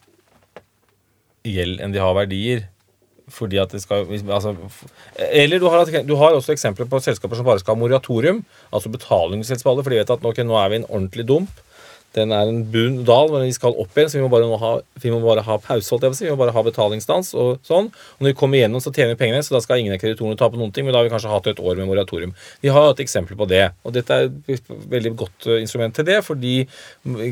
[1.47, 2.67] gjeld enn de har verdier.
[3.31, 4.55] Fordi at det skal altså,
[5.29, 8.43] Eller du har, du har, også eksempler på selskaper som bare skal ha moratorium.
[8.73, 11.61] Altså betalingsselskap, for de vet at okay, nå er vi en ordentlig dump.
[12.17, 14.71] Den er en bunn dal, men vi skal opp igjen, så vi må bare, ha,
[14.99, 15.87] vi må bare ha pause.
[15.93, 17.87] holdt jeg på si, Vi må bare ha betalingsstans og sånn.
[17.87, 20.39] Og når vi kommer igjennom, så tjener vi pengene, så da skal ingen av kreditorene
[20.39, 20.85] tape noen ting.
[20.85, 22.33] Men da har vi kanskje hatt et år med moratorium.
[22.59, 23.63] Vi har et eksempel på det.
[23.87, 26.65] Og dette er et veldig godt eh, instrument til det, fordi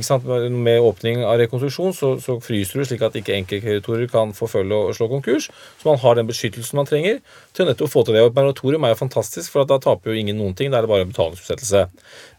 [0.08, 4.80] sant, med åpning av rekonstruksjon så, så fryser du slik at ikke enkeltkreditorer kan forfølge
[4.80, 5.50] og slå konkurs.
[5.82, 7.20] Så man har den beskyttelsen man trenger
[7.54, 8.24] til å få til det.
[8.24, 10.72] Og et moratorium er jo fantastisk, for da taper jo ingen noen ting.
[10.72, 11.86] Da er det bare betalingsutsettelse.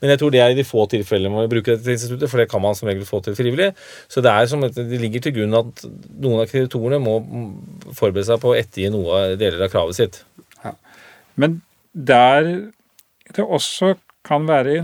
[0.01, 2.49] Men jeg tror det er i de få tilfellene man bruker dette instituttet, for det
[2.51, 3.71] kan man som regel få til frivillig.
[4.11, 7.19] Så det som det ligger til grunn at noen av kreditorene må
[7.91, 10.23] forberede seg på å ettergi noe deler av kravet sitt.
[10.65, 10.75] Ja.
[11.41, 11.61] Men
[11.93, 12.71] der
[13.37, 13.95] det også
[14.27, 14.81] kan være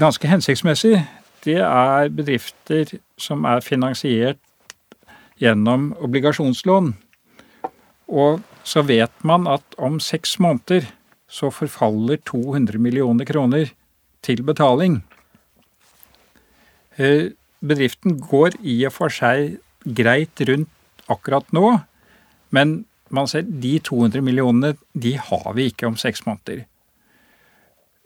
[0.00, 0.96] ganske hensiktsmessig,
[1.44, 4.40] det er bedrifter som er finansiert
[5.40, 6.94] gjennom obligasjonslån.
[8.08, 10.88] Og så vet man at om seks måneder
[11.28, 13.72] så forfaller 200 millioner kroner
[14.24, 15.02] til betaling.
[16.98, 17.32] Eh,
[17.64, 20.70] bedriften går i og for seg greit rundt
[21.10, 21.78] akkurat nå,
[22.54, 26.64] men man ser de 200 millionene de har vi ikke om seks måneder.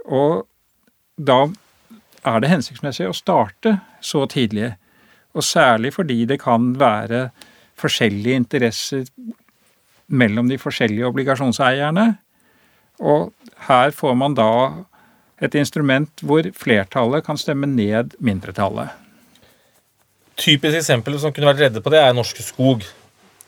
[0.09, 0.47] Og
[1.19, 1.47] da
[2.27, 4.73] er det hensiktsmessig å starte så tidlig.
[5.37, 7.29] Og særlig fordi det kan være
[7.79, 9.05] forskjellige interesser
[10.09, 12.07] mellom de forskjellige obligasjonseierne.
[12.99, 13.33] Og
[13.69, 14.51] her får man da
[15.45, 18.95] et instrument hvor flertallet kan stemme ned mindretallet.
[20.39, 22.87] Typisk eksempel som kunne vært redde på det, er Norske Skog.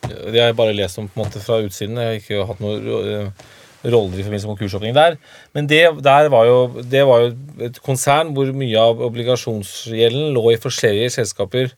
[0.03, 1.99] Det har jeg bare lest om på en måte fra utsiden.
[2.01, 3.51] Jeg har ikke hatt noen eh,
[3.87, 5.19] roller i forbindelse med konkursåpning der.
[5.55, 7.31] Men det, der var jo, det var jo
[7.69, 11.71] et konsern hvor mye av obligasjonsgjelden lå i forskjellige selskaper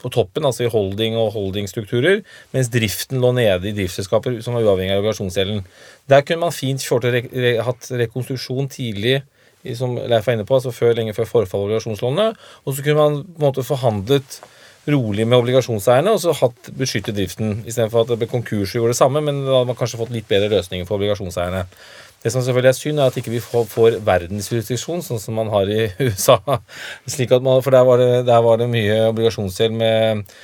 [0.00, 2.22] på toppen, altså i holding og holdingstrukturer,
[2.54, 5.64] mens driften lå nede i driftsselskaper som var uavhengig av obligasjonsgjelden.
[6.08, 9.20] Der kunne man fint re, re, hatt rekonstruksjon tidlig,
[9.76, 12.32] som Leif var inne på, altså før, lenge før forfall av obligasjonslånene.
[12.64, 14.40] Og så kunne man på en måte forhandlet
[14.90, 17.58] rolig med obligasjonseierne og så hatt beskyttet driften.
[17.68, 20.14] Istedenfor at det ble konkurs og gjorde det samme, men da hadde man kanskje fått
[20.14, 21.66] litt bedre løsninger for obligasjonseierne.
[22.20, 25.52] Det som selvfølgelig er synd, er at ikke vi ikke får verdensjurisdiksjon, sånn som man
[25.52, 26.36] har i USA.
[26.44, 30.34] Man, for der var, det, der var, det, mye obligasjonsgjeld med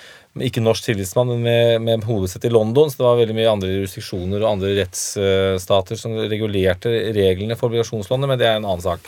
[0.44, 2.90] ikke norsk tillitsmann, men med, med hovedsett i London.
[2.90, 8.30] Så det var veldig mye andre jurisdiksjoner og andre rettsstater som regulerte reglene for obligasjonslånet,
[8.30, 9.06] men det er en annen sak.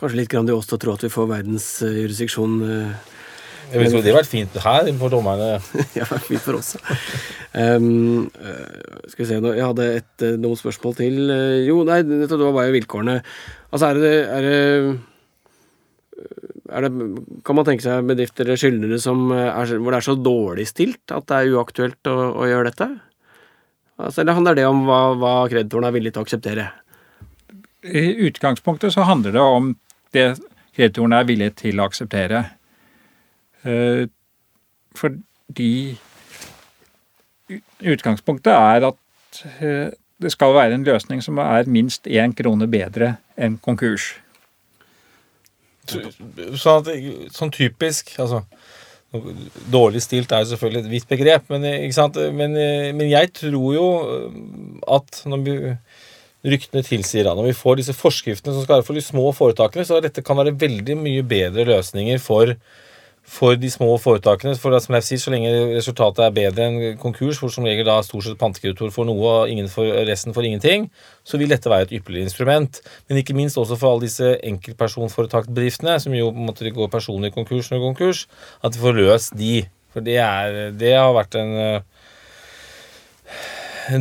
[0.00, 3.10] Kanskje litt grandiost å tro at vi får verdensjurisdiksjon eh,
[3.72, 5.46] jeg vet, det har vært fint her for dommerne.
[5.98, 6.74] ja, fint for oss.
[7.56, 8.28] Um,
[9.08, 11.16] skal vi se, nå, Jeg hadde et, eh, noen spørsmål til.
[11.32, 13.16] Eh, jo, nei, dette var bare vilkårene.
[13.70, 14.60] Altså, er det, er det,
[16.82, 16.90] det
[17.46, 21.36] Kan man tenke seg bedrifter eller skyldnere hvor det er så dårlig stilt at det
[21.36, 22.88] er uaktuelt å, å gjøre dette?
[23.94, 26.66] Altså, eller handler det om hva, hva kreditoren er villig til å akseptere?
[27.84, 29.70] I utgangspunktet så handler det om
[30.16, 30.26] det
[30.74, 32.40] kreditoren er villig til å akseptere.
[33.62, 34.06] Eh,
[34.98, 35.74] fordi
[37.84, 43.16] utgangspunktet er at eh, det skal være en løsning som er minst én krone bedre
[43.36, 44.14] enn konkurs.
[45.90, 46.88] Sånn, at,
[47.34, 48.44] sånn typisk altså,
[49.70, 51.62] Dårlig stilt er jo selvfølgelig et vidt begrep, men?
[52.34, 52.56] Men,
[52.98, 53.84] men jeg tror jo
[54.90, 55.54] at når vi,
[56.44, 59.86] ryktene tilsier at når vi får disse forskriftene som skal være for de små foretakene,
[59.86, 62.56] så dette kan være veldig mye bedre løsninger for
[63.24, 64.54] for de små foretakene.
[64.60, 68.00] For som jeg sier, Så lenge resultatet er bedre enn konkurs, hvor som regel da
[68.02, 70.90] stort sett pantekreditor får noe og for, resten får ingenting,
[71.24, 72.80] så vil dette være et ypperlig instrument.
[73.08, 77.80] Men ikke minst også for alle disse enkeltpersonforetaksbedriftene, som jo måtte går personlig konkurs når
[77.88, 78.26] konkurs,
[78.62, 79.66] at vi får løst de.
[79.94, 81.82] For det, er, det har vært en en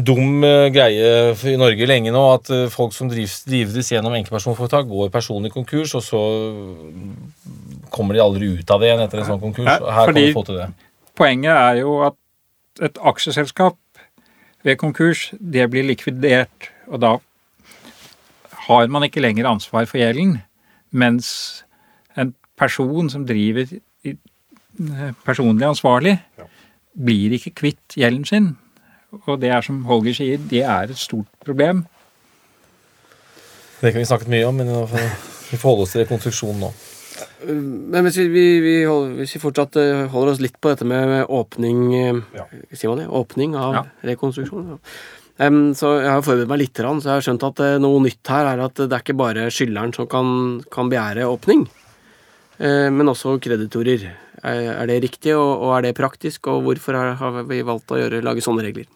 [0.05, 4.87] dum uh, greie i Norge lenge nå at uh, folk som drives, drives gjennom enkeltpersonforetak,
[4.89, 6.21] går personlig konkurs, og så
[7.93, 9.69] kommer de aldri ut av det igjen etter en sånn konkurs.
[9.69, 10.69] Her Her kan vi få til det.
[11.19, 12.17] Poenget er jo at
[12.81, 13.77] et aksjeselskap
[14.63, 17.13] ved konkurs, det blir likvidert, og da
[18.67, 20.37] har man ikke lenger ansvar for gjelden,
[20.89, 21.63] mens
[22.15, 23.67] en person som driver
[25.25, 26.17] personlig ansvarlig,
[26.93, 28.53] blir ikke kvitt gjelden sin.
[29.21, 31.85] Og det er som Holger sier, det er et stort problem.
[33.81, 34.71] Det kan vi snakket mye om, men
[35.51, 36.71] vi får holde oss til rekonstruksjonen nå.
[37.45, 40.87] Men hvis vi, vi, vi holder, hvis vi, fortsatt eh, holder oss litt på dette
[40.87, 42.45] med åpning eh, ja.
[42.71, 43.09] Sier man det?
[43.19, 43.83] Åpning av ja.
[44.13, 44.71] rekonstruksjon.
[44.73, 44.79] Ja.
[45.43, 48.29] Um, så Jeg har forberedt meg litt, så jeg har skjønt at uh, noe nytt
[48.29, 50.27] her er at det er ikke bare skyldneren som kan,
[50.73, 51.65] kan begjære åpning,
[52.61, 54.11] uh, men også kreditorer.
[54.43, 58.43] Er, det riktig, og, er det praktisk, og hvorfor har vi valgt å gjøre, lage
[58.43, 58.89] sånne regler?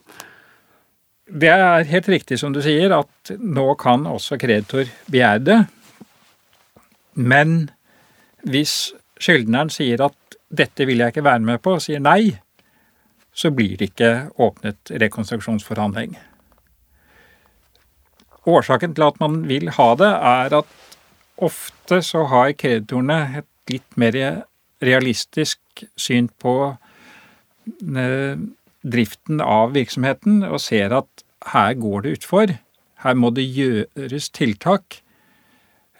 [1.28, 5.58] Det er helt riktig som du sier, at nå kan også kreditor begjære det.
[7.16, 7.70] Men
[8.48, 12.38] hvis skyldneren sier at 'dette vil jeg ikke være med på', og sier nei,
[13.32, 16.16] så blir det ikke åpnet rekonstruksjonsforhandling.
[18.48, 20.96] Årsaken til at man vil ha det, er at
[21.36, 24.16] ofte så har kreditorene et litt mer
[24.84, 26.54] realistisk syn på
[27.96, 28.38] eh,
[28.82, 32.54] driften av virksomheten og ser at her går det utfor.
[33.04, 35.00] Her må det gjøres tiltak.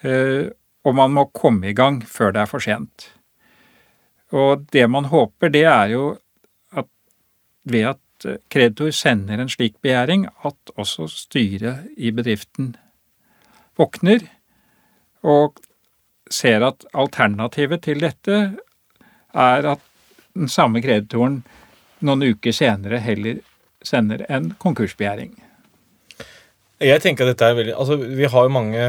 [0.02, 0.50] Eh,
[0.86, 3.10] og man må komme i gang før det er for sent.
[4.34, 6.04] Og det man håper, det er jo
[6.76, 6.88] at
[7.68, 12.74] ved at kreditor sender en slik begjæring, at også styret i bedriften
[13.78, 14.26] våkner
[15.22, 15.60] og
[16.30, 18.58] ser at alternativet til dette
[19.38, 19.85] er at
[20.38, 21.42] den samme kreditoren
[22.05, 23.40] noen uker senere heller
[23.87, 25.33] sender en konkursbegjæring.
[26.79, 28.85] Jeg tenker at dette er veldig, altså Vi har jo mange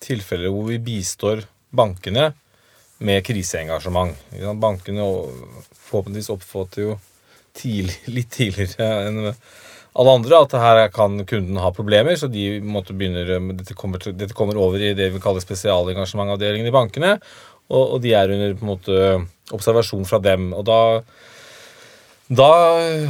[0.00, 2.30] tilfeller hvor vi bistår bankene
[3.04, 4.16] med kriseengasjement.
[4.60, 5.04] Bankene
[5.90, 6.96] forhåpentligvis oppfatter jo
[7.56, 9.34] tidlig, litt tidligere enn
[9.94, 14.34] alle andre at her kan kunden ha problemer, så de måtte begynne, dette kommer, dette
[14.34, 17.12] kommer over i det vi kaller spesialengasjementavdelingen i bankene,
[17.70, 19.04] og, og, de er under på en måte
[19.54, 20.52] observasjon fra dem.
[20.52, 20.80] og da
[22.32, 22.46] da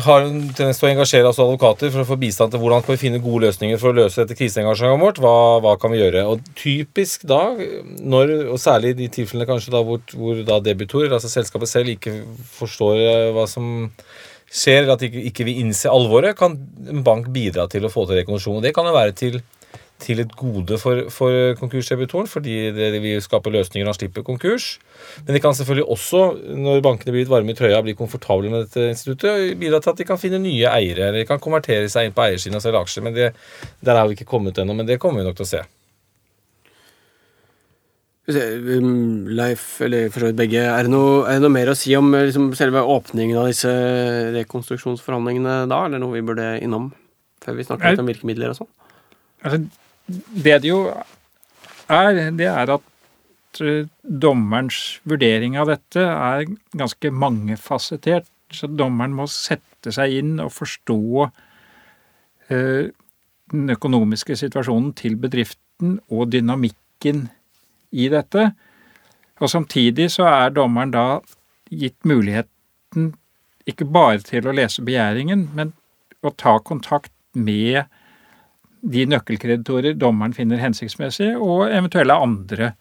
[0.03, 2.97] har hun tendens til å engasjere oss advokater for å få bistand til hvordan kan
[2.97, 5.21] vi finne gode løsninger for å løse dette kriseengasjementet vårt.
[5.23, 6.25] Hva, hva, kan vi gjøre?
[6.33, 7.55] Og typisk da,
[8.03, 11.95] når, og særlig i de tilfellene kanskje da hvor, hvor da debutorer, altså selskapet selv,
[11.95, 12.17] ikke
[12.57, 13.69] forstår eh, hva som
[14.51, 16.59] skjer, eller at de ikke, ikke vil innse alvoret, kan
[16.91, 18.59] en bank bidra til å få til rekonstruksjon.
[18.59, 19.39] Og det kan jo være til
[20.03, 24.75] til et gode for, for konkursdebitoren, fordi det vil skape løsninger han slipper konkurs.
[25.25, 26.25] Men det kan selvfølgelig også,
[26.59, 29.95] når bankene blir litt varme i trøya og blir komfortable med dette instituttet, bidra til
[29.95, 32.67] at de kan finne nye eiere, eller de kan konvertere seg inn på eiersiden og
[32.67, 33.07] selge aksjer.
[33.07, 33.31] Men det,
[33.87, 35.65] der har vi ikke kommet ennå, men det kommer vi nok til å se.
[38.25, 41.77] Um, Leif, eller for så vidt begge, er det, noe, er det noe mer å
[41.77, 43.73] si om liksom, selve åpningen av disse
[44.39, 46.89] rekonstruksjonsforhandlingene da, eller noe vi burde innom
[47.45, 48.73] før vi snakker litt om virkemidler og sånn?
[49.45, 49.61] Altså,
[50.09, 50.81] det det jo
[51.89, 58.29] er, det er at eh, dommerens vurdering av dette er ganske mangefasettert.
[58.55, 60.99] Så dommeren må sette seg inn og forstå
[62.49, 62.93] eh,
[63.53, 67.27] den økonomiske situasjonen til bedriften og dynamikken
[67.93, 68.51] i dette.
[69.43, 71.07] Og samtidig så er dommeren da
[71.71, 73.13] gitt muligheten
[73.69, 75.73] ikke bare til å lese begjæringen, men
[76.25, 77.85] å ta kontakt med
[78.85, 82.73] de nøkkelkreditorer dommeren finner hensiktsmessig, og eventuelle andre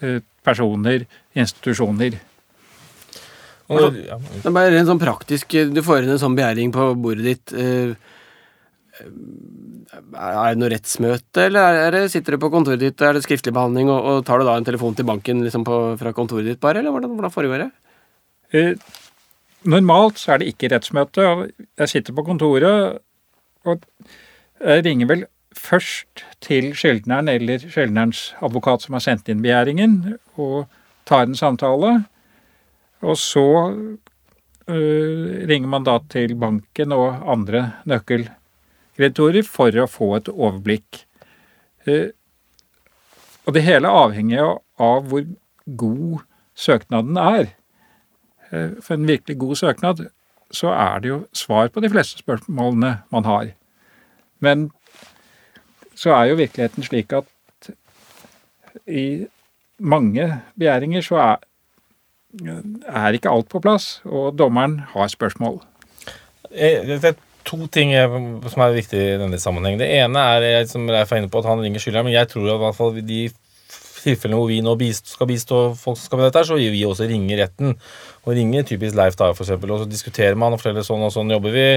[0.00, 1.06] eh, personer,
[1.36, 2.18] institusjoner.
[3.72, 4.18] Og, ja.
[4.20, 7.54] Det er bare en sånn praktisk Du får inn en sånn begjæring på bordet ditt.
[7.56, 7.94] Eh,
[9.00, 13.54] er det noe rettsmøte, eller er det, sitter du på kontoret ditt, er det skriftlig
[13.56, 16.60] behandling, og, og tar du da en telefon til banken liksom på, fra kontoret ditt
[16.62, 17.70] bare, eller hvordan, hvordan foregår det?
[18.54, 19.00] Eh,
[19.72, 21.24] normalt så er det ikke rettsmøte.
[21.26, 23.00] og Jeg sitter på kontoret,
[23.64, 23.88] og
[24.60, 30.66] ringer vel først til skyldneren eller skyldnerens advokat som har sendt inn begjæringen, og
[31.08, 32.04] tar en samtale.
[33.04, 33.46] Og så
[34.68, 41.04] øh, ringer man da til banken og andre nøkkelkreditorer for å få et overblikk.
[41.84, 42.08] Uh,
[43.44, 45.26] og det hele avhenger jo av hvor
[45.76, 46.22] god
[46.56, 47.50] søknaden er.
[48.48, 50.06] Uh, for en virkelig god søknad
[50.54, 53.52] så er det jo svar på de fleste spørsmålene man har.
[54.44, 54.68] Men
[55.98, 57.70] så er jo virkeligheten slik at
[58.90, 59.24] i
[59.78, 60.26] mange
[60.58, 61.36] begjæringer så er,
[62.90, 65.60] er ikke alt på plass, og dommeren har spørsmål.
[66.50, 67.92] Det er to ting
[68.50, 69.80] som er viktig i denne sammenhengen.
[69.80, 72.50] Det ene er som Leif er inne på, at han ringer skyldneren, men jeg tror
[72.50, 73.22] at i hvert fall de
[74.04, 77.08] tilfellene hvor vi nå skal bistå folk som skal med dette, så vil vi også
[77.08, 77.74] ringe retten.
[78.24, 81.32] Og ringe typisk Leif da, eksempel, og så diskuterer man og forteller sånn og sånn
[81.34, 81.68] jobber vi.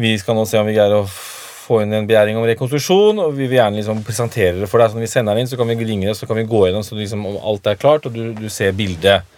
[0.00, 1.04] Vi skal nå se om vi greier å
[1.64, 4.90] få inn en begjæring om rekonstruksjon, og vi vil gjerne liksom presentere det for deg.
[4.90, 6.66] Så når vi sender den inn, så kan vi ringe deg, så kan vi gå
[6.66, 9.30] gjennom så liksom alt er klart, og du, du ser bildet.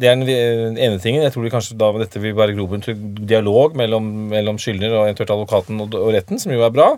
[0.00, 1.24] Det er den ene tingen.
[1.26, 2.96] Jeg tror det kanskje da dette vil være grobunn til
[3.28, 6.94] dialog mellom, mellom skyldner og eventuelt advokaten og, og retten, som jo er bra.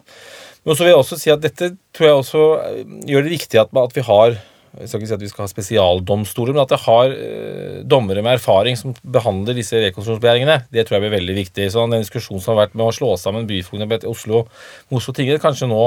[0.62, 3.60] Men så vil jeg også si at dette tror jeg også eh, gjør det riktig
[3.62, 4.38] at, at vi har
[4.72, 8.22] jeg skal ikke si at vi skal ha spesialdomstoler, men at det har eh, dommere
[8.24, 10.62] med erfaring som behandler disse rekonstruksjonsbegjæringene.
[10.72, 11.66] Det tror jeg blir veldig viktig.
[11.68, 15.12] Så den diskusjonen som har vært med å slå sammen byfogdembetet i Oslo med Oslo
[15.16, 15.82] tingrett, kanskje nå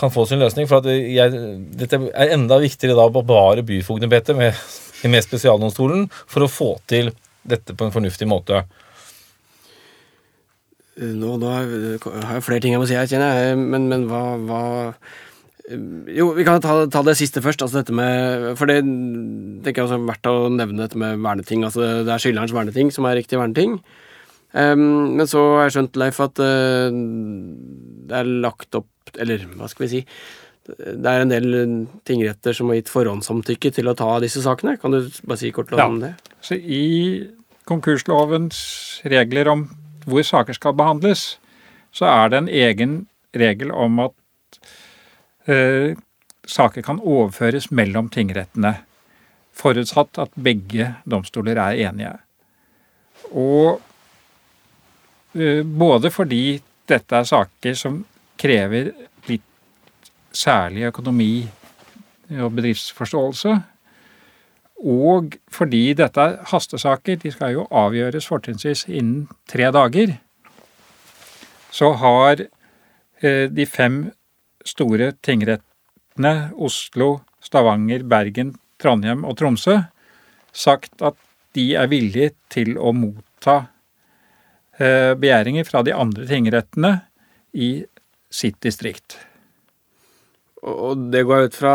[0.00, 0.66] kan få sin løsning.
[0.70, 1.44] For jeg,
[1.78, 4.66] dette er enda viktigere da å bevare byfogdembetet med,
[5.06, 7.12] med spesialdomstolen for å få til
[7.46, 8.64] dette på en fornuftig måte.
[10.98, 14.24] Nå, nå har jeg flere ting jeg må si her, kjenner jeg, men, men hva,
[14.42, 14.62] hva
[15.68, 17.60] Jo, vi kan ta, ta det siste først.
[17.64, 21.64] Altså dette med For det tenker jeg også er verdt å nevne dette med verneting.
[21.66, 23.78] Altså det er skylderens verneting som er riktig verneting.
[24.56, 26.88] Um, men så har jeg skjønt, Leif, at uh,
[28.08, 30.00] det er lagt opp Eller hva skal vi si?
[30.68, 31.58] Det er en del
[32.08, 34.76] tingretter som har gitt forhåndssamtykke til å ta disse sakene.
[34.80, 35.86] Kan du bare si kort Ja.
[35.88, 36.14] om det?
[36.44, 37.28] Så i
[37.68, 38.58] konkurslovens
[39.08, 39.68] regler om
[40.08, 41.38] hvor saker skal behandles,
[41.92, 42.98] så er det en egen
[43.36, 44.14] regel om at
[45.48, 48.74] saker kan overføres mellom tingrettene,
[49.56, 52.14] forutsatt at begge domstoler er enige.
[53.32, 53.80] Og
[55.34, 58.02] eh, både fordi dette er saker som
[58.38, 58.92] krever
[59.28, 59.44] litt
[60.32, 61.32] særlig økonomi
[62.38, 63.56] og bedriftsforståelse,
[64.78, 70.14] og fordi dette er hastesaker, de skal jo avgjøres fortrinnsvis innen tre dager,
[71.74, 74.04] så har eh, de fem
[74.68, 79.78] store tingrettene, Oslo, Stavanger, Bergen, Trondheim og Tromsø,
[80.54, 81.16] sagt at
[81.56, 83.56] de er villige til å motta
[84.78, 86.92] eh, begjæringer fra de andre tingrettene
[87.58, 87.70] i
[88.30, 89.16] sitt distrikt.
[90.68, 91.72] Og det går ut fra,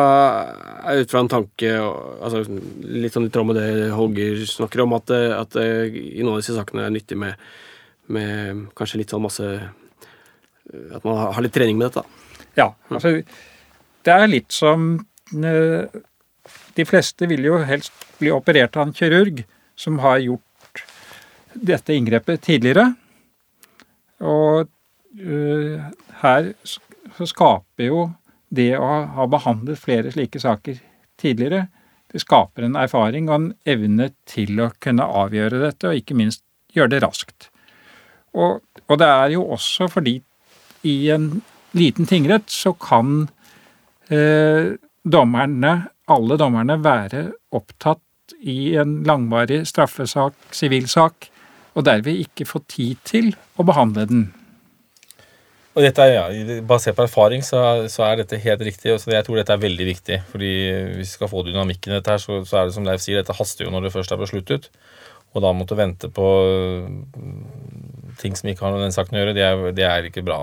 [0.91, 2.41] ut fra en tanke altså,
[2.83, 5.67] Litt sånn i tråd med det Holger snakker om, at, det- at det
[6.01, 7.39] i noen av disse sakene er nyttig med,
[8.11, 9.47] med kanskje litt sånn masse
[10.91, 12.03] At man har litt trening med dette.
[12.59, 13.19] Ja, altså
[14.03, 16.01] Det er litt som eh,
[16.75, 19.43] De fleste vil jo helst bli operert av en kirurg
[19.79, 20.83] som har gjort
[21.53, 22.91] dette inngrepet tidligere.
[24.21, 24.67] Og
[25.17, 25.81] eh,
[26.21, 26.51] her
[27.17, 28.03] så skaper jo
[28.53, 30.77] det å ha behandlet flere slike saker
[31.21, 31.67] tidligere,
[32.13, 36.43] det skaper en erfaring og en evne til å kunne avgjøre dette, og ikke minst
[36.73, 37.49] gjøre det raskt.
[38.37, 40.19] Og, og det er jo også fordi
[40.85, 41.31] i en
[41.77, 43.27] liten tingrett så kan
[44.09, 45.73] eh, dommerne,
[46.11, 48.01] alle dommerne, være opptatt
[48.39, 51.29] i en langvarig straffesak, sivilsak,
[51.73, 54.23] og derved ikke få tid til å behandle den.
[55.73, 57.59] Og dette er, ja, Basert på erfaring så,
[57.89, 58.91] så er dette helt riktig.
[58.93, 60.19] og Jeg tror dette er veldig viktig.
[60.29, 60.51] fordi
[60.99, 63.17] Hvis vi skal få dynamikken i dette, her, så, så er det som Leif sier,
[63.17, 64.69] dette haster jo når det først er besluttet.
[65.33, 66.27] Og da måtte vente på
[66.85, 70.09] mm, ting som ikke har noe med den saken å gjøre, det er, det er
[70.11, 70.39] ikke bra.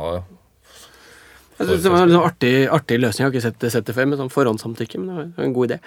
[1.61, 3.21] Jeg synes det var en sånn artig, artig løsning.
[3.21, 5.57] Jeg har ikke sett det, sett det før med sånn forhåndssamtykke, men det var en
[5.59, 5.79] god idé.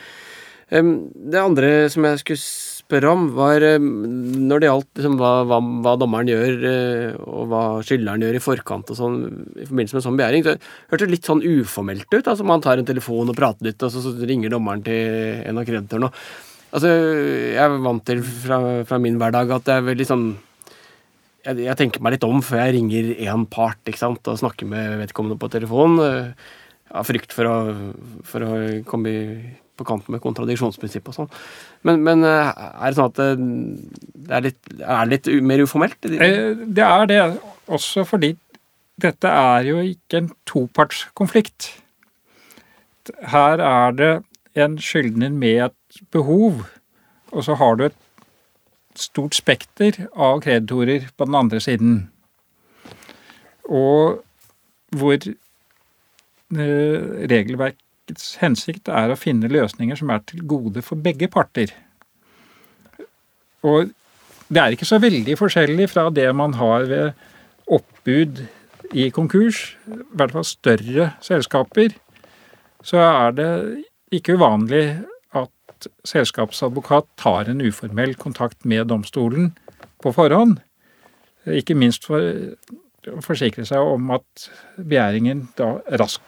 [0.73, 5.95] Det andre som jeg skulle spørre om, var når det gjaldt liksom, hva, hva, hva
[5.97, 9.19] dommeren gjør, eh, og hva skyldneren gjør i forkant og sånn,
[9.57, 10.45] i forbindelse med en sånn begjæring.
[10.45, 12.21] Så det hørtes litt sånn uformelt ut.
[12.21, 15.61] altså Man tar en telefon og prater litt, og så, så ringer dommeren til en
[15.61, 16.13] av kreditorene.
[16.73, 16.89] Altså,
[17.53, 18.59] jeg er vant til fra,
[18.89, 20.27] fra min hverdag at det er veldig sånn
[21.45, 24.69] jeg, jeg tenker meg litt om før jeg ringer én part ikke sant, og snakker
[24.69, 25.99] med vedkommende på telefon.
[26.03, 26.31] eh,
[26.93, 27.53] Av frykt for å,
[28.27, 29.21] for å komme i,
[29.79, 31.29] på kant med kontradiksjonsprinsippet og sånn.
[31.89, 33.29] Men, men eh, er det sånn at det,
[34.27, 35.97] det er litt, er litt mer uformelt?
[36.05, 37.21] Eh, Det er det
[37.73, 38.35] også fordi
[39.01, 41.71] dette er jo ikke en topartskonflikt.
[43.33, 44.11] Her er det
[44.53, 46.61] en skyldner med et behov,
[47.33, 47.97] og så har du et
[48.99, 51.95] stort spekter av kreditorer på den andre siden.
[53.69, 54.21] Og
[54.93, 55.33] hvor eh,
[57.31, 61.73] regelverkets hensikt er å finne løsninger som er til gode for begge parter.
[63.63, 63.93] Og
[64.53, 67.11] det er ikke så veldig forskjellig fra det man har ved
[67.71, 68.43] oppbud
[68.93, 71.95] i konkurs, i hvert fall større selskaper,
[72.83, 73.51] så er det
[74.13, 74.83] ikke uvanlig
[75.83, 79.51] at selskapsadvokat tar en uformell kontakt med domstolen
[80.03, 80.59] på forhånd.
[81.47, 82.23] Ikke minst for
[83.11, 86.23] å forsikre seg om at begjæringen da raskt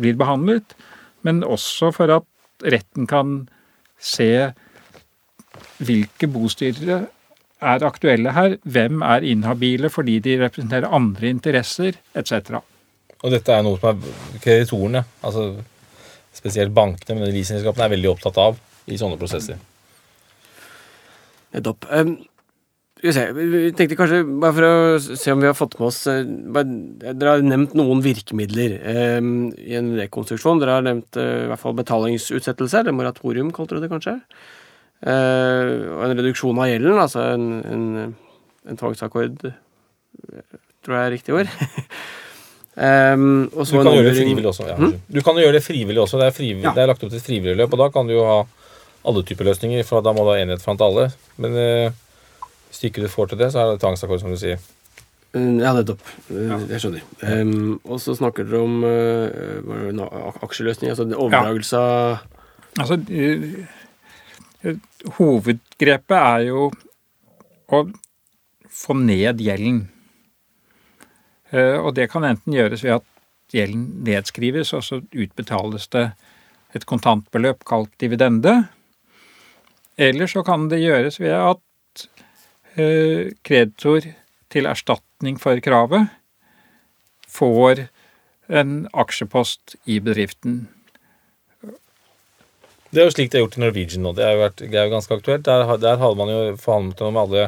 [0.00, 0.74] blir behandlet,
[1.26, 2.26] men også for at
[2.64, 3.48] retten kan
[4.00, 4.52] se
[5.80, 7.02] hvilke bostyrere
[7.60, 12.60] er aktuelle her, hvem er inhabile fordi de representerer andre interesser, etc.
[13.20, 15.50] Og dette er noe som er kreditorene, altså
[16.32, 18.60] spesielt bankene, men leasingselskapene er veldig opptatt av
[18.90, 19.60] i sånne prosesser.
[21.54, 21.86] Nettopp.
[21.90, 22.18] Um,
[23.00, 26.20] vi tenkte kanskje, bare for å se om vi har fått med oss uh,
[26.52, 26.68] bare,
[27.00, 28.76] Dere har nevnt noen virkemidler
[29.16, 30.60] um, i en rekonstruksjon.
[30.60, 34.18] Dere har nevnt uh, i hvert fall betalingsutsettelse, eller moratorium, kalte dere det kanskje.
[35.00, 37.84] Uh, og en reduksjon av gjelden, altså en, en,
[38.68, 39.48] en tvangsakkord,
[40.84, 41.56] tror jeg er riktig ord.
[42.76, 44.68] um, du kan gjøre det frivillig også.
[44.68, 44.76] Ja.
[44.76, 44.96] Hmm?
[45.08, 46.20] Du kan gjøre det frivillig også.
[46.20, 46.76] Det er, frivillig, ja.
[46.76, 48.40] det er lagt opp til frivillig løp, og da kan du jo ha
[49.06, 51.08] alle typer løsninger, for da må du ha enighet blant alle.
[51.40, 54.60] Men uh, hvis ikke du får til det, så er det tvangsakkord, som du sier.
[55.34, 56.02] Mm, ja, nettopp.
[56.34, 56.58] Ja.
[56.72, 57.06] Jeg skjønner.
[57.22, 62.38] Um, og så snakker dere om uh, aksjeløsning, altså overdragelse av
[62.78, 62.94] Altså,
[65.16, 66.68] Hovedgrepet er jo
[67.74, 67.80] å
[68.70, 69.80] få ned gjelden.
[71.50, 76.10] Eh, og det kan enten gjøres ved at gjelden nedskrives, og så utbetales det
[76.76, 78.68] et kontantbeløp kalt dividende.
[80.00, 82.04] Eller så kan det gjøres ved at
[82.80, 84.06] eh, kreditor
[84.50, 86.08] til erstatning for kravet
[87.30, 87.86] får
[88.50, 90.64] en aksjepost i bedriften.
[92.90, 94.12] Det er jo slik det er gjort i Norwegian nå.
[94.16, 95.44] Det er jo, vært, det er jo ganske aktuelt.
[95.46, 97.44] Der, der hadde man jo forhandlet med alle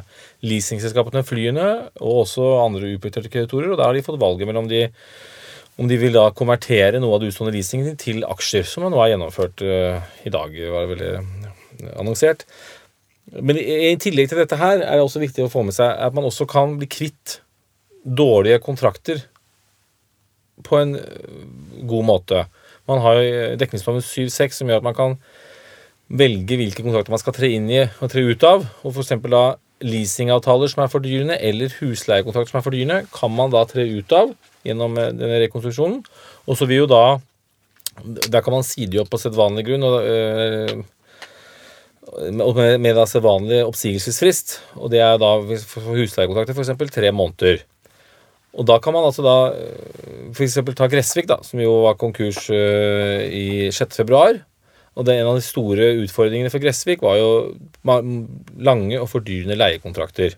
[0.46, 4.86] leasingselskapene, flyene, og også andre uprioriterte kreditorer, og da har de fått valget mellom de
[5.80, 9.14] om de vil da konvertere noe av det utstående leasingen til aksjer, som nå er
[9.14, 11.41] gjennomført uh, i dag, var det eh,
[11.96, 12.46] annonsert.
[13.32, 16.14] Men i, tillegg til dette her er det også viktig å få med seg at
[16.16, 17.38] man også kan bli kvitt
[18.02, 19.22] dårlige kontrakter
[20.66, 21.46] på en eh,
[21.88, 22.44] god måte.
[22.90, 25.18] Man har jo dekningsplanen 7-6 som gjør at man kan
[26.12, 28.66] velge hvilke kontrakter man skal tre inn i og tre ut av.
[28.82, 29.14] Og f.eks.
[29.32, 29.44] da
[29.82, 34.34] leasingavtaler som er fordyrende, eller husleiekontrakter som er fordyrende, kan man da tre ut av
[34.66, 36.02] gjennom eh, denne rekonstruksjonen.
[36.46, 37.04] Og så vil jo da
[38.02, 39.82] Der kan man side opp på sedvanlig grunn.
[39.84, 40.84] og
[42.10, 44.58] med, med da vanlig oppsigelsesfrist.
[44.80, 45.34] Og det er da
[45.68, 46.94] for husleiekontrakter f.eks.
[46.94, 47.62] tre måneder.
[48.52, 50.58] Og da kan man altså da eh, f.eks.
[50.76, 54.22] ta Gressvik, da, som jo var konkurs uh, i 6.2.
[54.92, 57.30] Og det, en av de store utfordringene for Gressvik var jo
[58.60, 60.36] lange og fordyrende leiekontrakter.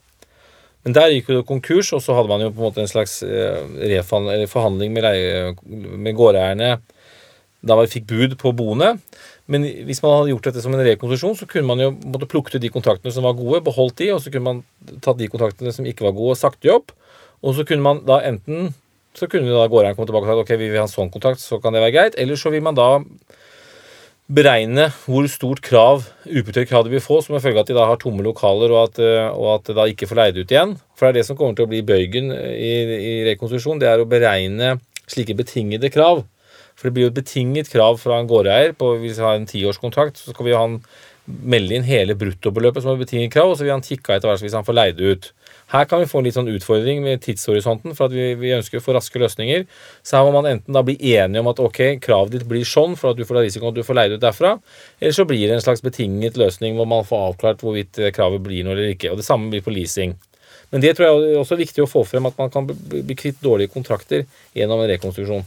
[0.84, 2.90] Men der gikk jo det konkurs, og så hadde man jo på en måte en
[2.90, 6.76] slags uh, forhandling med, med gårdeierne
[7.64, 8.94] da man fikk bud på boene.
[9.50, 12.54] Men hvis man hadde gjort dette som en rekonstruksjon, så kunne man jo måtte plukke
[12.54, 14.62] ut de kontraktene som var gode, beholdt de, og så kunne man
[15.04, 16.94] tatt de kontraktene som ikke var gode, og sagt de opp.
[17.44, 18.72] Og så kunne man da enten
[19.14, 21.42] så kunne da gårdeieren komme tilbake og sagt ok, vi vil ha en sånn kontrakt,
[21.42, 22.16] så kan det være greit.
[22.18, 22.88] Eller så vil man da
[24.34, 27.76] beregne hvor stort krav uprioritert krav de vil få som en følge av at de
[27.76, 30.54] da har tomme lokaler, og at, eh, og at de da ikke får leid ut
[30.54, 30.74] igjen.
[30.96, 33.82] For det er det som kommer til å bli bøygen i, i rekonstruksjon.
[33.82, 36.24] Det er å beregne slike betingede krav.
[36.74, 39.50] For det blir jo et betinget krav fra en gårdeier på hvis han har en
[39.50, 40.80] tiårskontrakt, så skal vi ha en
[41.24, 44.42] melde inn hele bruttobeløpet som er betinget krav, og så vil han tikke etter hvert
[44.44, 45.30] hvis han får leid ut.
[45.72, 48.78] Her kan vi få en litt sånn utfordring med tidshorisonten, for at vi, vi, ønsker
[48.78, 49.64] å få raske løsninger.
[50.04, 52.98] Så her må man enten da bli enige om at ok, kravet ditt blir sånn
[53.00, 54.54] for at du får risikoen at du får leid ut derfra,
[55.00, 58.44] eller så blir det en slags betinget løsning hvor man får avklart hvorvidt eh, kravet
[58.44, 59.14] blir noe eller ikke.
[59.14, 60.14] Og det samme blir på leasing.
[60.74, 63.40] Men det tror jeg også er viktig å få frem, at man kan bli kvitt
[63.40, 65.46] dårlige kontrakter gjennom en rekonstruksjon.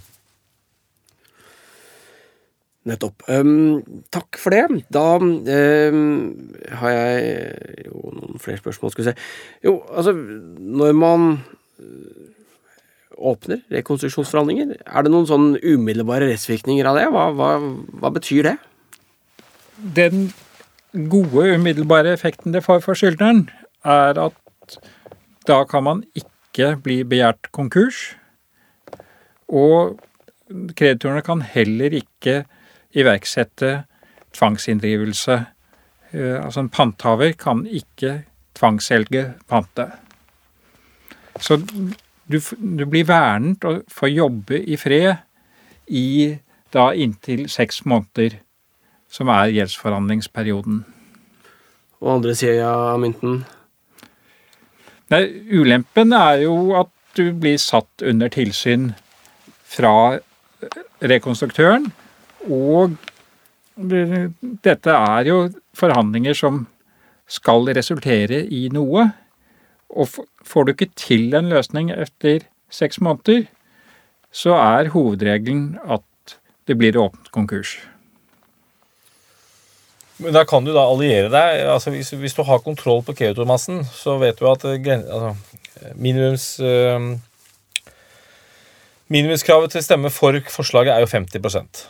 [2.87, 3.25] Nettopp.
[3.27, 3.81] Um,
[4.15, 4.83] takk for det.
[4.93, 6.05] Da um,
[6.79, 9.15] har jeg jo noen flere spørsmål, skal vi se.
[9.65, 11.27] Jo, altså, når man
[11.81, 12.31] øh,
[13.17, 17.07] åpner rekonstruksjonsforhandlinger, er det noen sånn umiddelbare rettsvirkninger av det?
[17.11, 17.51] Hva, hva,
[17.99, 18.55] hva, betyr det?
[19.97, 20.29] Den
[21.11, 23.49] gode umiddelbare effekten det får for skyldneren,
[23.83, 24.79] er at
[25.47, 28.13] da kan man ikke bli begjært konkurs.
[29.47, 29.97] Og
[30.77, 32.45] kreditorene kan heller ikke
[32.95, 33.83] iverksette
[34.33, 35.45] tvangsinndrivelse.
[36.13, 38.23] Eh, Altså en panthaver kan ikke
[38.55, 39.91] tvangsselge pantet.
[41.39, 41.57] Så
[42.31, 42.39] du,
[42.79, 45.15] du blir vernet og får jobbe i fred
[45.87, 46.37] i
[46.73, 48.39] da inntil seks måneder,
[49.09, 50.81] som er gjeldsforhandlingsperioden.
[52.01, 53.45] Og andre sida av mynten
[55.07, 55.21] Nei,
[55.55, 58.89] ulempen er jo at du blir satt under tilsyn
[59.63, 60.17] fra
[60.99, 61.87] rekonstruktøren,
[62.45, 62.93] og
[63.77, 65.37] dette er jo
[65.77, 66.65] forhandlinger som
[67.29, 69.09] skal resultere i noe.
[69.89, 70.09] Og
[70.45, 73.45] får du ikke til en løsning etter seks måneder,
[74.31, 76.03] så er hovedregelen at
[76.67, 77.77] det blir åpent konkurs.
[80.17, 81.61] Men da kan du da alliere deg.
[81.69, 85.35] altså Hvis, hvis du har kontroll på kreditormassen, så vet du at eh, altså,
[85.95, 87.17] minimums øh,
[89.07, 91.87] Minimumskravet til stemme for forslaget er jo 50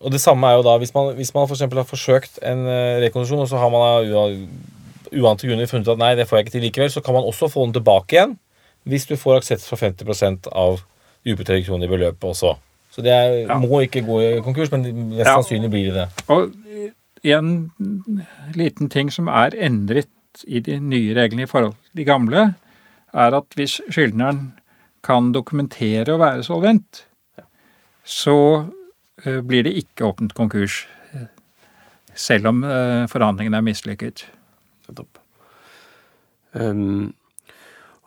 [0.00, 3.02] Og det samme er jo da hvis man, hvis man for har forsøkt en rekondisjon,
[3.04, 4.38] rekonstruksjon, og så har man av
[5.10, 7.50] uante grunner funnet at nei, det får jeg ikke til likevel, så kan man også
[7.52, 8.38] få den tilbake igjen
[8.88, 10.80] hvis du får aksept for 50 av
[11.66, 12.54] kroner i beløpet også.
[12.90, 13.58] Så det er, Ja.
[13.58, 15.36] må ikke gå i konkurs, men mest Ja.
[15.36, 16.08] sannsynlig blir det det.
[16.28, 16.52] Og
[17.22, 17.70] en
[18.54, 20.08] liten ting som er endret
[20.48, 22.54] i de nye reglene i forhold til de gamle,
[23.12, 24.52] er at hvis skyldneren
[25.04, 27.04] kan dokumentere å være solvent,
[28.04, 28.64] så eh,
[29.24, 30.86] blir det ikke åpnet konkurs.
[31.12, 31.28] eh,
[32.14, 34.24] Selv om eh, forhandlingene er mislykket.
[34.88, 35.20] Nettopp.
[36.56, 37.12] Um,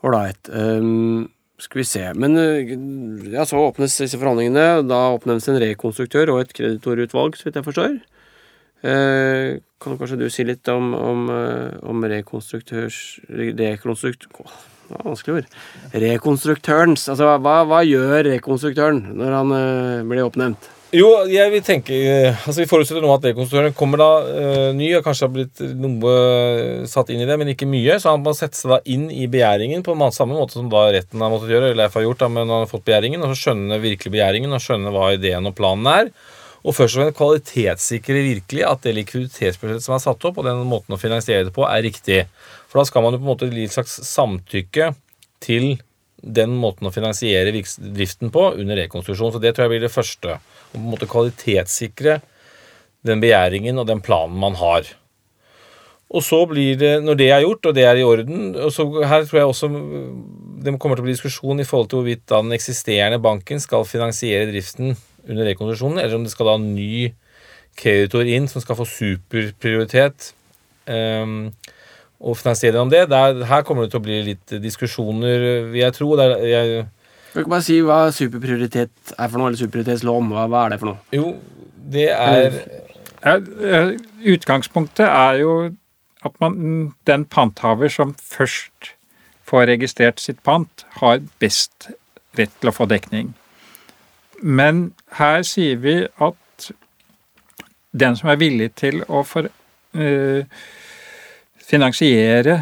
[0.03, 0.49] Ålreit.
[0.49, 1.30] Um,
[1.61, 2.03] skal vi se.
[2.18, 4.84] Men uh, ja, så åpnes disse forhandlingene.
[4.89, 7.95] Da oppnevnes en rekonstruktør og et kreditorutvalg, så vidt jeg forstår.
[8.84, 11.30] Kan kanskje du si litt om, om,
[11.88, 12.97] om rekonstruktørs
[13.32, 14.28] Rekonstrukt...
[14.34, 15.53] Det vanskelig ord.
[16.03, 19.53] Rekonstruktørens Altså, hva, hva gjør rekonstruktøren når han
[20.09, 20.68] blir oppnevnt?
[20.93, 24.91] Jo, jeg vil tenke eh, altså Vi forutsetter nå at rekonstruktøren kommer da uh, ny
[24.93, 27.95] og kanskje har blitt noe eh, satt inn i det, men ikke mye.
[27.97, 31.23] Så han må sette seg da inn i begjæringen på samme måte som da retten
[31.23, 31.71] har måttet gjøre.
[31.73, 34.61] eller har gjort da, men han har fått begjæringen, og så skjønne virkelig begjæringen og
[34.61, 36.11] skjønne hva ideen og planen er.
[36.61, 40.61] Og først og fremst kvalitetssikre virkelig at det likviditetsbudsjettet som er satt opp, og den
[40.69, 42.21] måten å finansiere det på, er riktig.
[42.69, 44.93] For da skal man jo på en måte gi et slags samtykke
[45.43, 45.73] til
[46.24, 49.36] den måten å finansiere driften på under rekonstruksjon.
[49.36, 50.39] Så det tror jeg blir det første.
[50.39, 52.19] Å på en måte kvalitetssikre
[53.03, 54.88] den begjæringen og den planen man har.
[56.13, 58.86] Og så blir det, når det er gjort, og det er i orden og så
[59.01, 59.69] Her tror jeg også
[60.63, 64.47] det kommer til å bli diskusjon i forhold til hvorvidt den eksisterende banken skal finansiere
[64.51, 64.93] driften
[65.28, 67.09] under rekonstruksjonen, eller om det skal da en ny
[67.80, 70.30] kreditor inn som skal få superprioritet
[70.88, 71.49] um,
[72.24, 73.05] og finansiere om det.
[73.11, 76.13] Der, her kommer det til å bli litt diskusjoner, vil jeg tro.
[76.19, 76.86] Der, jeg,
[77.34, 80.32] Kan bare si hva superprioritet er for noe, eller superprioritetslån?
[80.32, 81.03] Hva, hva er det for noe?
[81.15, 81.36] jo,
[81.93, 82.59] det er
[83.24, 85.53] Utgangspunktet er jo
[86.24, 88.93] at man, den panthaver som først
[89.47, 91.89] får registrert sitt pant, har best
[92.39, 93.34] rett til å få dekning.
[94.43, 96.69] Men her sier vi at
[97.93, 99.49] den som er villig til å for,
[99.93, 100.47] eh,
[101.64, 102.57] finansiere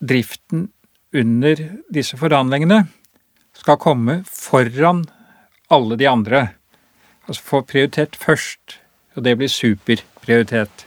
[0.00, 0.68] driften
[1.14, 2.84] under disse forhandlingene,
[3.56, 5.04] skal komme foran
[5.70, 6.46] alle de andre.
[7.26, 8.78] Altså få prioritet først.
[9.18, 10.86] Og det blir superprioritet.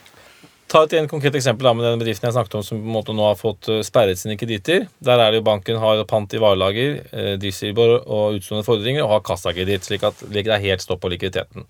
[0.74, 2.95] Ta et en konkret eksempel da med den bedriften jeg snakket om som på en
[2.95, 4.88] måte nå har fått eh, sperret sine kreditter.
[5.05, 9.11] Der er det jo banken har pant i varelager, eh, driftsribor og utstående fordringer og
[9.11, 11.67] har kassakreditt, slik at det er helt stopp på likviditeten.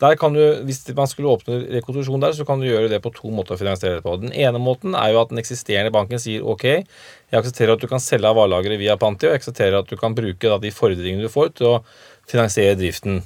[0.00, 3.12] Der kan du, Hvis man skulle åpne rekonstruksjon der, så kan du gjøre det på
[3.12, 4.16] to måter å finansiere det på.
[4.24, 7.88] Den ene måten er jo at den eksisterende banken sier ok, jeg aksepterer at du
[7.92, 10.72] kan selge av varelageret via Panti, og jeg aksepterer at du kan bruke da, de
[10.72, 11.80] fordringene du får, til å
[12.24, 13.20] finansiere driften.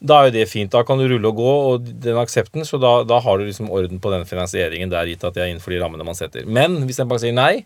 [0.00, 0.72] Da er jo det fint.
[0.72, 3.70] Da kan du rulle og gå, og den aksepten, så da, da har du liksom
[3.72, 6.44] orden på den finansieringen der, gitt at det er innenfor de rammene man setter.
[6.44, 7.64] Men hvis en bank sier nei,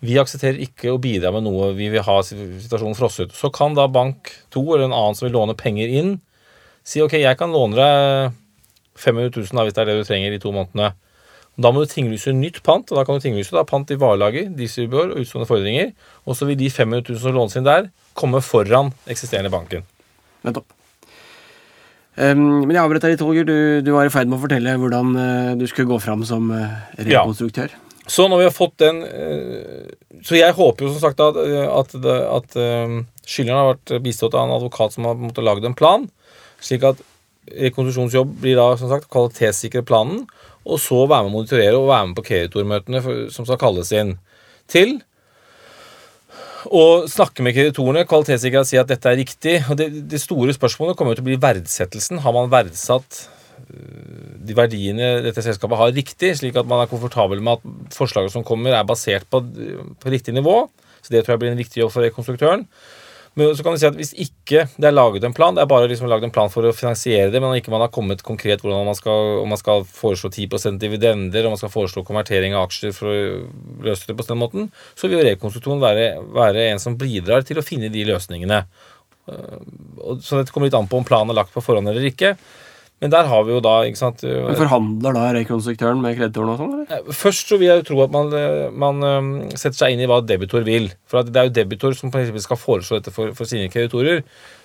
[0.00, 3.84] vi aksepterer ikke å bidra med noe, vi vil ha situasjonen frosset, så kan da
[3.90, 6.14] bank 2 eller en annen som vil låne penger inn,
[6.86, 8.38] si ok, jeg kan låne deg
[9.00, 10.94] 500 000 da, hvis det er det du trenger i to månedene.
[11.60, 14.48] Da må du tinglyse nytt pant, og da kan du tinglyse da, pant i varelager,
[14.56, 15.92] dieselbør og utstående fordringer.
[16.24, 19.84] Og så vil de 500 000 som lånes inn der, komme foran eksisterende banken.
[20.46, 20.79] Nettopp.
[22.20, 23.46] Um, men jeg avbrøt deg litt, Holger.
[23.48, 26.50] Du, du var i ferd med å fortelle hvordan uh, du skulle gå fram som
[26.52, 27.72] uh, rekonstruktør.
[28.10, 29.86] Så når vi har fått den uh,
[30.26, 34.44] Så jeg håper jo som sagt at, at, at eh, skyldneren har vært bistått av
[34.44, 36.04] en advokat som har måttet lagd en plan,
[36.60, 37.00] slik at
[37.48, 40.26] rekonstruksjonsjobb blir da som sagt kvalitetssikre planen,
[40.68, 43.00] og så være med å monitorere og være med på kreditormøtene
[43.32, 44.12] som skal kalles inn
[44.68, 44.98] til
[46.68, 49.56] Og snakke med kreditorene, kvalitetssikre og si at dette er riktig.
[49.70, 52.20] Og det, det store spørsmålet kommer jo til å bli verdsettelsen.
[52.24, 53.22] Har man verdsatt
[53.64, 58.34] øh, de verdiene dette selskapet har, riktig, slik at man er komfortabel med at forslaget
[58.34, 59.42] som kommer, er basert på,
[60.00, 60.62] på riktig nivå?
[61.00, 62.66] Så Det tror jeg blir en viktig jobb for rekonstruktøren.
[63.38, 65.70] Men så kan du si at hvis ikke det er laget en plan, det er
[65.70, 68.64] bare liksom laget en plan for å finansiere det, men ikke man har kommet konkret
[68.64, 72.66] hvordan man skal, om man skal foreslå 10% dividender, om man skal foreslå konvertering av
[72.66, 76.82] aksjer for å løse det på den måten, så vil jo rekonstruksjon være, være en
[76.82, 78.64] som bidrar til å finne de løsningene.
[79.30, 79.60] Øh,
[80.26, 82.34] så dette kommer litt an på om planen er lagt på forhånd eller ikke.
[83.00, 86.58] Men der har vi jo da ikke sant, Men Forhandler da rekonstruktøren med kreditoren og
[86.60, 86.72] sånn?
[86.76, 86.98] eller?
[86.98, 89.00] Eh, Først så vil jeg jo tro at man, eh, man
[89.54, 90.90] setter seg inn i hva debitor vil.
[91.08, 93.70] For at det er jo debitor som på eksempel skal foreslå dette for, for sine
[93.72, 94.20] kreditorer.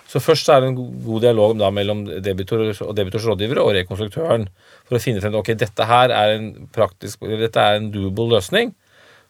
[0.06, 4.46] Så først er det en god dialog da mellom debitor og debitors rådgivere og rekonstruktøren
[4.86, 8.36] for å finne frem til ok, dette her er en praktisk, dette er en doable
[8.36, 8.70] løsning,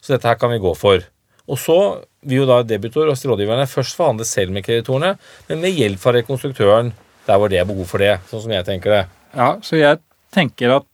[0.05, 1.07] så dette her kan vi gå for.
[1.47, 1.79] Og så
[2.27, 5.15] vil jo da debitor og rådgiverne først forhandle selv med kreditorene,
[5.49, 6.93] men med hjelp fra rekonstruktøren
[7.27, 9.03] der hvor det er behov for det, sånn som jeg tenker det.
[9.37, 10.01] Ja, så jeg
[10.35, 10.87] tenker at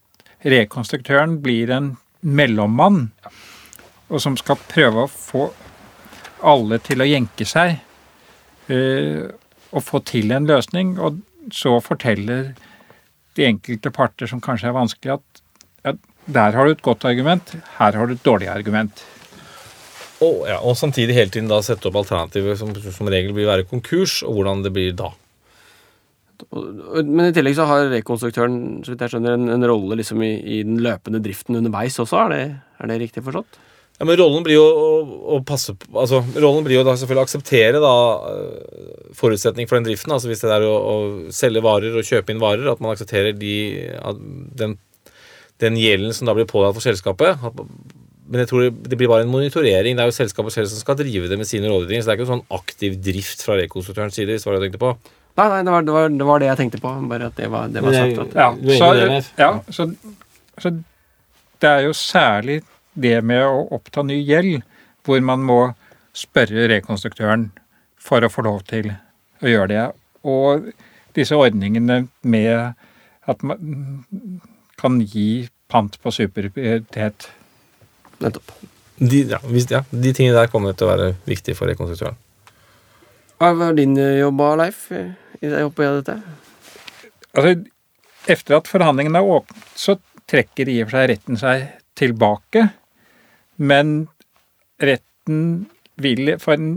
[0.42, 3.10] rekonstruktøren blir en mellommann,
[4.12, 5.46] og som skal prøve å få
[6.42, 7.76] alle til å jenke seg
[8.72, 9.30] eh,
[9.72, 11.22] og få til en løsning, og
[11.54, 12.52] så forteller
[13.38, 15.42] de enkelte parter som kanskje er vanskelig, at
[15.86, 19.04] ja, der har du et godt argument, her har du et dårlig argument.
[20.22, 23.66] Og, ja, og samtidig hele tiden da sette opp alternativer som som regel vil være
[23.66, 25.10] konkurs, og hvordan det blir da.
[26.50, 30.32] Men i tillegg så har rekonstruktøren så vidt jeg skjønner, en, en rolle liksom i,
[30.40, 32.24] i den løpende driften underveis også.
[32.24, 32.42] Er det,
[32.82, 33.60] er det riktig forstått?
[33.98, 34.86] Ja, men rollen blir jo å,
[35.36, 37.96] å passe på altså, Rollen blir jo da selvfølgelig å akseptere da
[38.32, 40.14] øh, forutsetning for den driften.
[40.14, 43.36] Altså hvis det er å, å selge varer og kjøpe inn varer, at man aksepterer
[43.38, 43.54] de,
[44.58, 44.78] den,
[45.62, 47.46] den gjelden som da blir pålagt for selskapet.
[47.46, 47.62] At,
[48.32, 49.94] men jeg tror det blir bare en monitorering.
[49.94, 52.02] Det er jo selskapet selv som skal drive det med sine rådgivninger.
[52.02, 54.32] Så det er ikke en sånn aktiv drift fra rekonstruktørens side.
[54.32, 54.94] hvis det var det jeg tenkte på.
[55.38, 56.92] Nei, nei, det var det, var, det, var det jeg tenkte på.
[57.08, 58.18] Bare at det var, det var sagt.
[58.24, 59.86] At, Ja, så, det, ja så,
[60.60, 60.72] så
[61.62, 62.60] det er jo særlig
[62.92, 64.60] det med å oppta ny gjeld,
[65.06, 65.60] hvor man må
[66.16, 67.48] spørre rekonstruktøren
[68.02, 69.84] for å få lov til å gjøre det.
[70.28, 70.68] Og
[71.16, 72.74] disse ordningene med
[73.30, 74.04] at man
[74.80, 77.30] kan gi pant på superprioritet.
[78.20, 78.52] nettopp.
[79.02, 82.18] De, ja, hvis, ja, de tingene der kommer til å være viktige for rekonstruktøren.
[83.42, 84.84] Hva var din eh, jobb, Leif,
[85.42, 86.14] oppi dette?
[87.34, 87.56] Altså,
[88.30, 89.96] etter at forhandlingene er åpnet, så
[90.30, 91.64] trekker i og for seg retten seg
[91.98, 92.68] tilbake.
[93.58, 94.06] Men
[94.78, 95.42] retten
[95.98, 96.70] vil for en,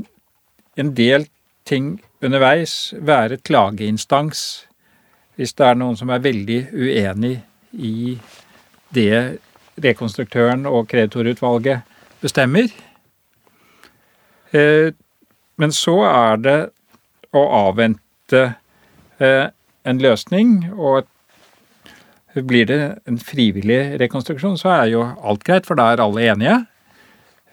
[0.73, 1.29] en del
[1.69, 4.65] ting underveis være klageinstans
[5.37, 7.35] hvis det er noen som er veldig uenig
[7.77, 8.17] i
[8.95, 9.37] det
[9.85, 11.85] rekonstruktøren og kreditorutvalget
[12.25, 12.69] bestemmer.
[14.55, 14.95] Eh,
[15.57, 16.57] Men så er det
[17.35, 18.41] å avvente
[19.19, 19.47] eh,
[19.85, 21.05] en løsning, og
[22.35, 26.57] blir det en frivillig rekonstruksjon, så er jo alt greit, for da er alle enige.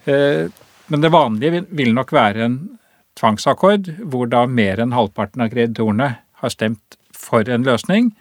[0.05, 0.49] Eh,
[0.91, 2.77] Men det vanlige vil- nok være en
[3.15, 8.11] tvangsakkord, hvor da mer enn halvparten av kreditorene har stemt for en løsning.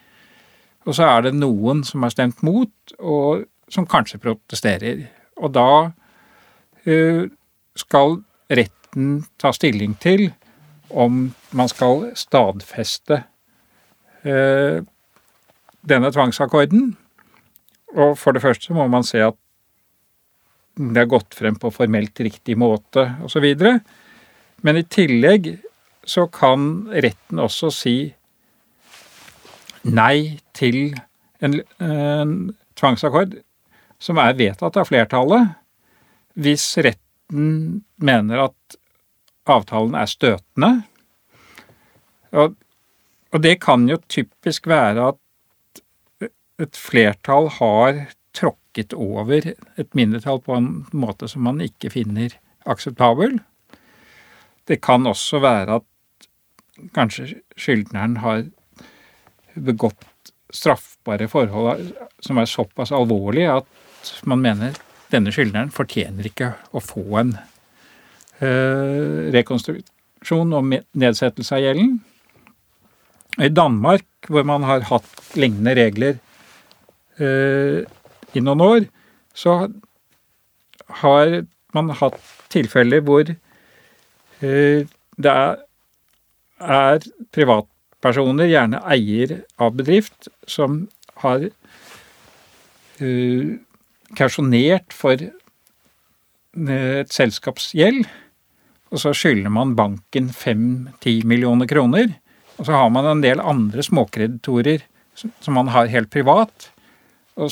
[0.86, 2.70] Og så er det noen som har stemt mot,
[3.00, 5.08] og som kanskje protesterer.
[5.42, 5.92] Og da
[6.86, 7.26] eh,
[7.76, 8.81] skal retten
[9.40, 10.28] ta stilling til
[10.92, 13.22] om man skal stadfeste
[14.28, 14.82] eh,
[15.82, 16.92] denne tvangsakkorden.
[17.96, 19.38] Og for det første må man se at
[20.80, 23.46] det er gått frem på formelt riktig måte osv.
[24.62, 25.54] Men i tillegg
[26.08, 27.96] så kan retten også si
[29.82, 30.94] nei til
[31.42, 32.36] en, en
[32.78, 33.36] tvangsakkord
[34.02, 35.52] som er vedtatt av flertallet,
[36.34, 38.78] hvis retten mener at
[39.50, 40.72] avtalen er støtende.
[42.32, 42.54] Og,
[43.32, 46.28] og det kan jo typisk være at
[46.62, 48.04] et flertall har
[48.36, 52.36] tråkket over et mindretall på en måte som man ikke finner
[52.68, 53.40] akseptabel.
[54.68, 56.28] Det kan også være at
[56.96, 58.46] kanskje skyldneren har
[59.54, 61.92] begått straffbare forhold
[62.24, 64.76] som er såpass alvorlige at man mener
[65.12, 67.34] denne skyldneren fortjener ikke å få en
[68.42, 71.92] rekonstruksjon og nedsettelse av gjelden.
[73.40, 76.18] I Danmark, hvor man har hatt lignende regler
[77.22, 77.80] eh,
[78.36, 78.86] i noen år,
[79.32, 79.70] så
[81.02, 81.38] har
[81.72, 82.20] man hatt
[82.52, 84.84] tilfeller hvor eh,
[85.16, 85.62] det er,
[86.60, 90.84] er privatpersoner, gjerne eier av bedrift, som
[91.24, 91.48] har
[93.00, 93.56] eh,
[94.18, 98.04] kausjonert for eh, et selskapsgjeld,
[98.92, 102.12] og så skylder man banken 5-10 millioner kroner.
[102.58, 104.84] Og så har man en del andre småkreditorer
[105.14, 106.70] som man har helt privat,
[107.36, 107.50] og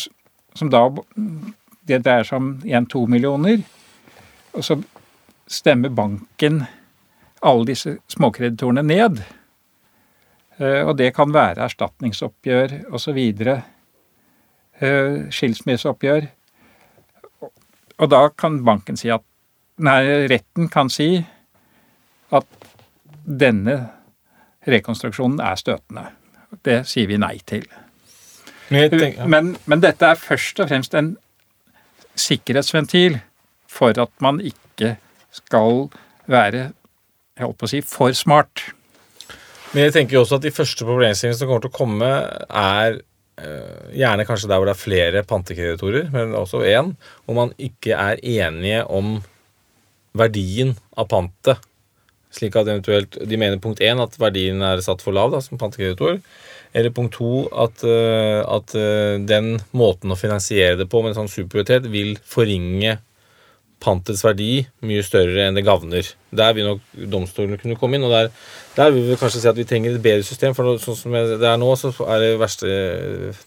[0.54, 0.88] som da
[1.90, 3.62] Det dreier seg om 1-2 millioner.
[4.54, 4.76] Og så
[5.50, 6.60] stemmer banken
[7.42, 9.22] alle disse småkreditorene ned.
[10.60, 13.18] Eh, Og det kan være erstatningsoppgjør osv.
[15.34, 16.28] Skilsmisseoppgjør.
[17.98, 19.24] Og da kan banken si at
[19.80, 21.14] Nei, retten kan si
[22.36, 22.68] at
[23.24, 23.76] denne
[24.68, 26.04] rekonstruksjonen er støtende.
[26.66, 27.64] Det sier vi nei til.
[28.70, 31.14] Men men dette er først og fremst en
[32.18, 33.18] sikkerhetsventil
[33.70, 34.96] for at man ikke
[35.34, 35.88] skal
[36.30, 36.70] være
[37.40, 38.66] jeg holdt på å si, for smart.
[39.72, 42.10] Men jeg tenker jo også at de første problemstillingene som kommer til å komme,
[42.60, 46.92] er øh, gjerne kanskje der hvor det er flere pantekreditorer, men også én,
[47.24, 49.20] hvor man ikke er enige om
[50.16, 51.60] verdien av pantet.
[52.30, 55.58] Slik at eventuelt De mener punkt én at verdien er satt for lav da, som
[55.58, 56.20] pantekreditor.
[56.72, 61.24] Eller punkt to at, eh, at eh, den måten å finansiere det på med en
[61.24, 63.00] sånn superprioritet vil forringe
[63.80, 66.06] pantets verdi mye større enn det gagner.
[66.36, 68.04] Der vil nok domstolene kunne komme inn.
[68.04, 68.28] og der,
[68.76, 70.54] der vil vi kanskje si at vi trenger et bedre system.
[70.54, 72.74] For sånn som det er nå, så er det i verste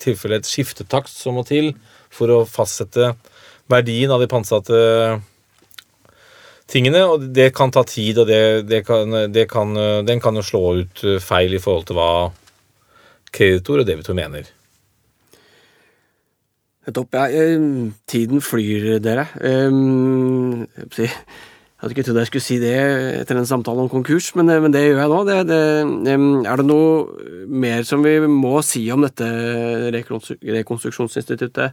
[0.04, 1.72] tilfelle et skiftetakst som må til
[2.14, 3.14] for å fastsette
[3.72, 4.82] verdien av de pantsatte
[6.74, 7.06] tingene.
[7.10, 10.66] Og det kan ta tid, og det, det kan, det kan, den kan jo slå
[10.82, 12.12] ut feil i forhold til hva
[13.34, 14.50] kreditor og debitor mener.
[16.84, 17.16] Nettopp.
[17.16, 19.28] Ja, eh, tiden flyr, dere.
[19.40, 20.68] Um,
[20.98, 21.10] jeg
[21.80, 22.76] hadde ikke trodd jeg skulle si det
[23.22, 25.22] etter en samtale om konkurs, men, eh, men det gjør jeg nå.
[25.30, 26.18] Det, det,
[26.50, 29.30] er det noe mer som vi må si om dette
[29.96, 31.72] rekonstruksjonsinstituttet?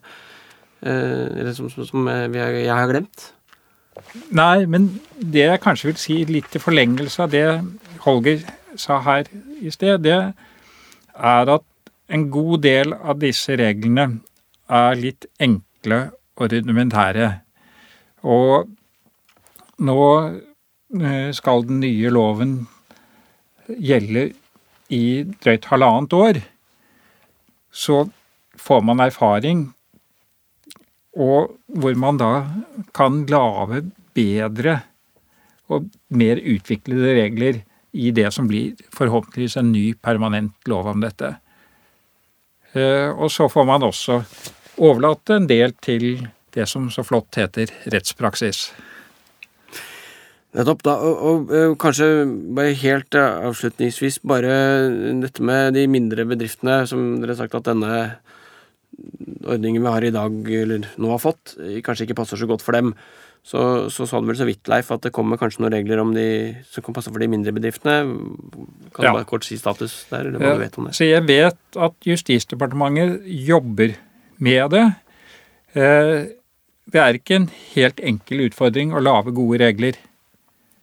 [0.81, 2.31] Eh, eller som, som, som jeg,
[2.63, 3.33] jeg har glemt?
[4.35, 4.89] Nei, men
[5.19, 7.47] det jeg kanskje vil si litt i forlengelse av det
[8.05, 8.45] Holger
[8.79, 9.29] sa her
[9.61, 10.17] i sted, det
[11.15, 11.67] er at
[12.11, 14.07] en god del av disse reglene
[14.71, 16.01] er litt enkle
[16.41, 17.29] og rudimentære.
[18.27, 18.71] Og
[19.87, 22.55] nå eh, skal den nye loven
[23.71, 24.31] gjelde
[24.91, 25.05] i
[25.43, 26.41] drøyt halvannet år.
[27.71, 28.09] Så
[28.59, 29.69] får man erfaring
[31.21, 32.33] og hvor man da
[32.97, 33.85] kan lage
[34.17, 34.81] bedre
[35.71, 37.61] og mer utviklede regler
[37.93, 41.35] i det som blir forhåpentligvis en ny permanent lov om dette.
[42.73, 44.23] Eh, Og så får man også
[44.79, 48.71] overlate en del til det som så flott heter rettspraksis.
[50.55, 50.83] Nettopp.
[50.83, 54.55] da, og, og og, kanskje bare helt eh, avslutningsvis bare
[55.23, 58.19] dette med de mindre bedriftene, som dere har sagt at denne
[59.47, 62.77] ordningen vi har i dag, eller nå har fått, kanskje ikke passer så godt for
[62.77, 62.95] dem.
[63.43, 66.11] Så, så sa du vel så vidt, Leif, at det kommer kanskje noen regler om
[66.13, 66.27] de,
[66.69, 68.03] som kan passe for de mindre bedriftene.
[68.93, 69.13] Kan Ja.
[69.15, 70.93] du bare kort si status der, eller hva du vet om det?
[70.99, 73.95] Så jeg vet at Justisdepartementet jobber
[74.39, 74.85] med det.
[75.75, 76.27] Eh,
[76.91, 79.95] Det er ikke en helt enkel utfordring å lage gode regler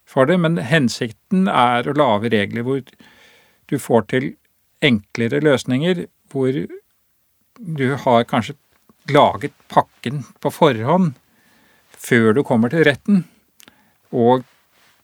[0.07, 2.81] for det, men hensikten er å lage regler hvor
[3.67, 4.29] du får til
[4.81, 6.53] enklere løsninger, hvor
[7.59, 8.57] du har kanskje
[9.13, 11.15] laget pakken på forhånd
[11.97, 13.23] før du kommer til retten,
[14.13, 14.43] og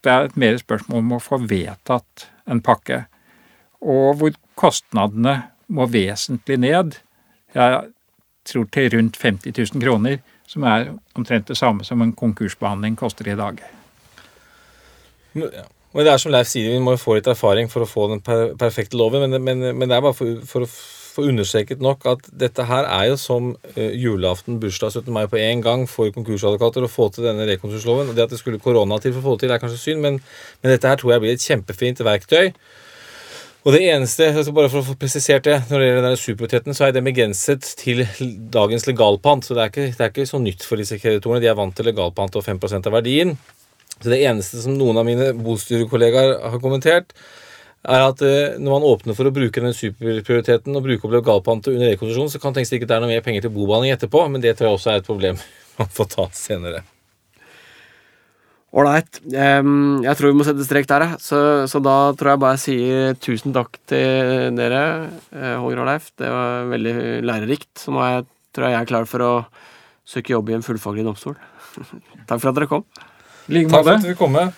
[0.04, 3.06] det er et mer spørsmål om å få vedtatt en pakke
[3.84, 5.36] og hvor kostnadene
[5.74, 6.98] må vesentlig ned.
[7.56, 7.92] Jeg
[8.48, 13.30] tror til rundt 50 000 kroner, som er omtrent det samme som en konkursbehandling koster
[13.32, 13.64] i dag.
[15.34, 15.52] Men-
[15.94, 18.22] det er som Leif sier, vi må jo få litt erfaring for å få den
[18.58, 19.30] perfekte loven.
[19.30, 20.70] Men, men, men det er bare for, for å
[21.14, 25.12] få understreket nok at dette her er jo som eh, julaften, bursdag, 17.
[25.14, 28.16] mai på én gang for konkursadvokater å få til denne rekonstruksjonsloven.
[28.18, 30.18] Det at det skulle korona til for å få det til, er kanskje synd, men,
[30.64, 32.54] men dette her tror jeg blir et kjempefint verktøy.
[33.64, 36.76] Og det eneste, altså bare for å få presisert det, når det gjelder denne superprioriteten,
[36.76, 38.02] så er det begrenset til
[38.52, 39.46] dagens legalpant.
[39.48, 41.40] Så det er ikke, det er ikke så nytt for disse kreditorene.
[41.40, 43.32] De er vant til legalpant og 5% av verdien.
[44.02, 47.16] Så det eneste som noen av mine bostyrekollegaer har kommentert,
[47.84, 51.76] er at eh, når man åpner for å bruke den superprioriteten og bruke opp legalpantet
[51.76, 53.96] under rekonstruksjon, så kan det tenkes det ikke det er noe mer penger til bobehandling
[53.96, 55.40] etterpå, men det tror jeg også er et problem
[55.82, 56.84] man får ta senere.
[58.74, 59.20] Ålreit.
[59.30, 61.04] Um, jeg tror vi må sette strek der.
[61.22, 61.38] Så,
[61.70, 64.82] så da tror jeg bare jeg sier tusen takk til dere,
[65.30, 66.08] eh, Holger og Leif.
[66.18, 67.70] Det var veldig lærerikt.
[67.78, 68.26] Så nå er jeg,
[68.56, 69.32] tror jeg jeg er klar for å
[70.10, 71.38] søke jobb i en fullfaglig domstol.
[72.30, 72.88] takk for at dere kom.
[73.46, 74.58] Like Takk for at du kom med.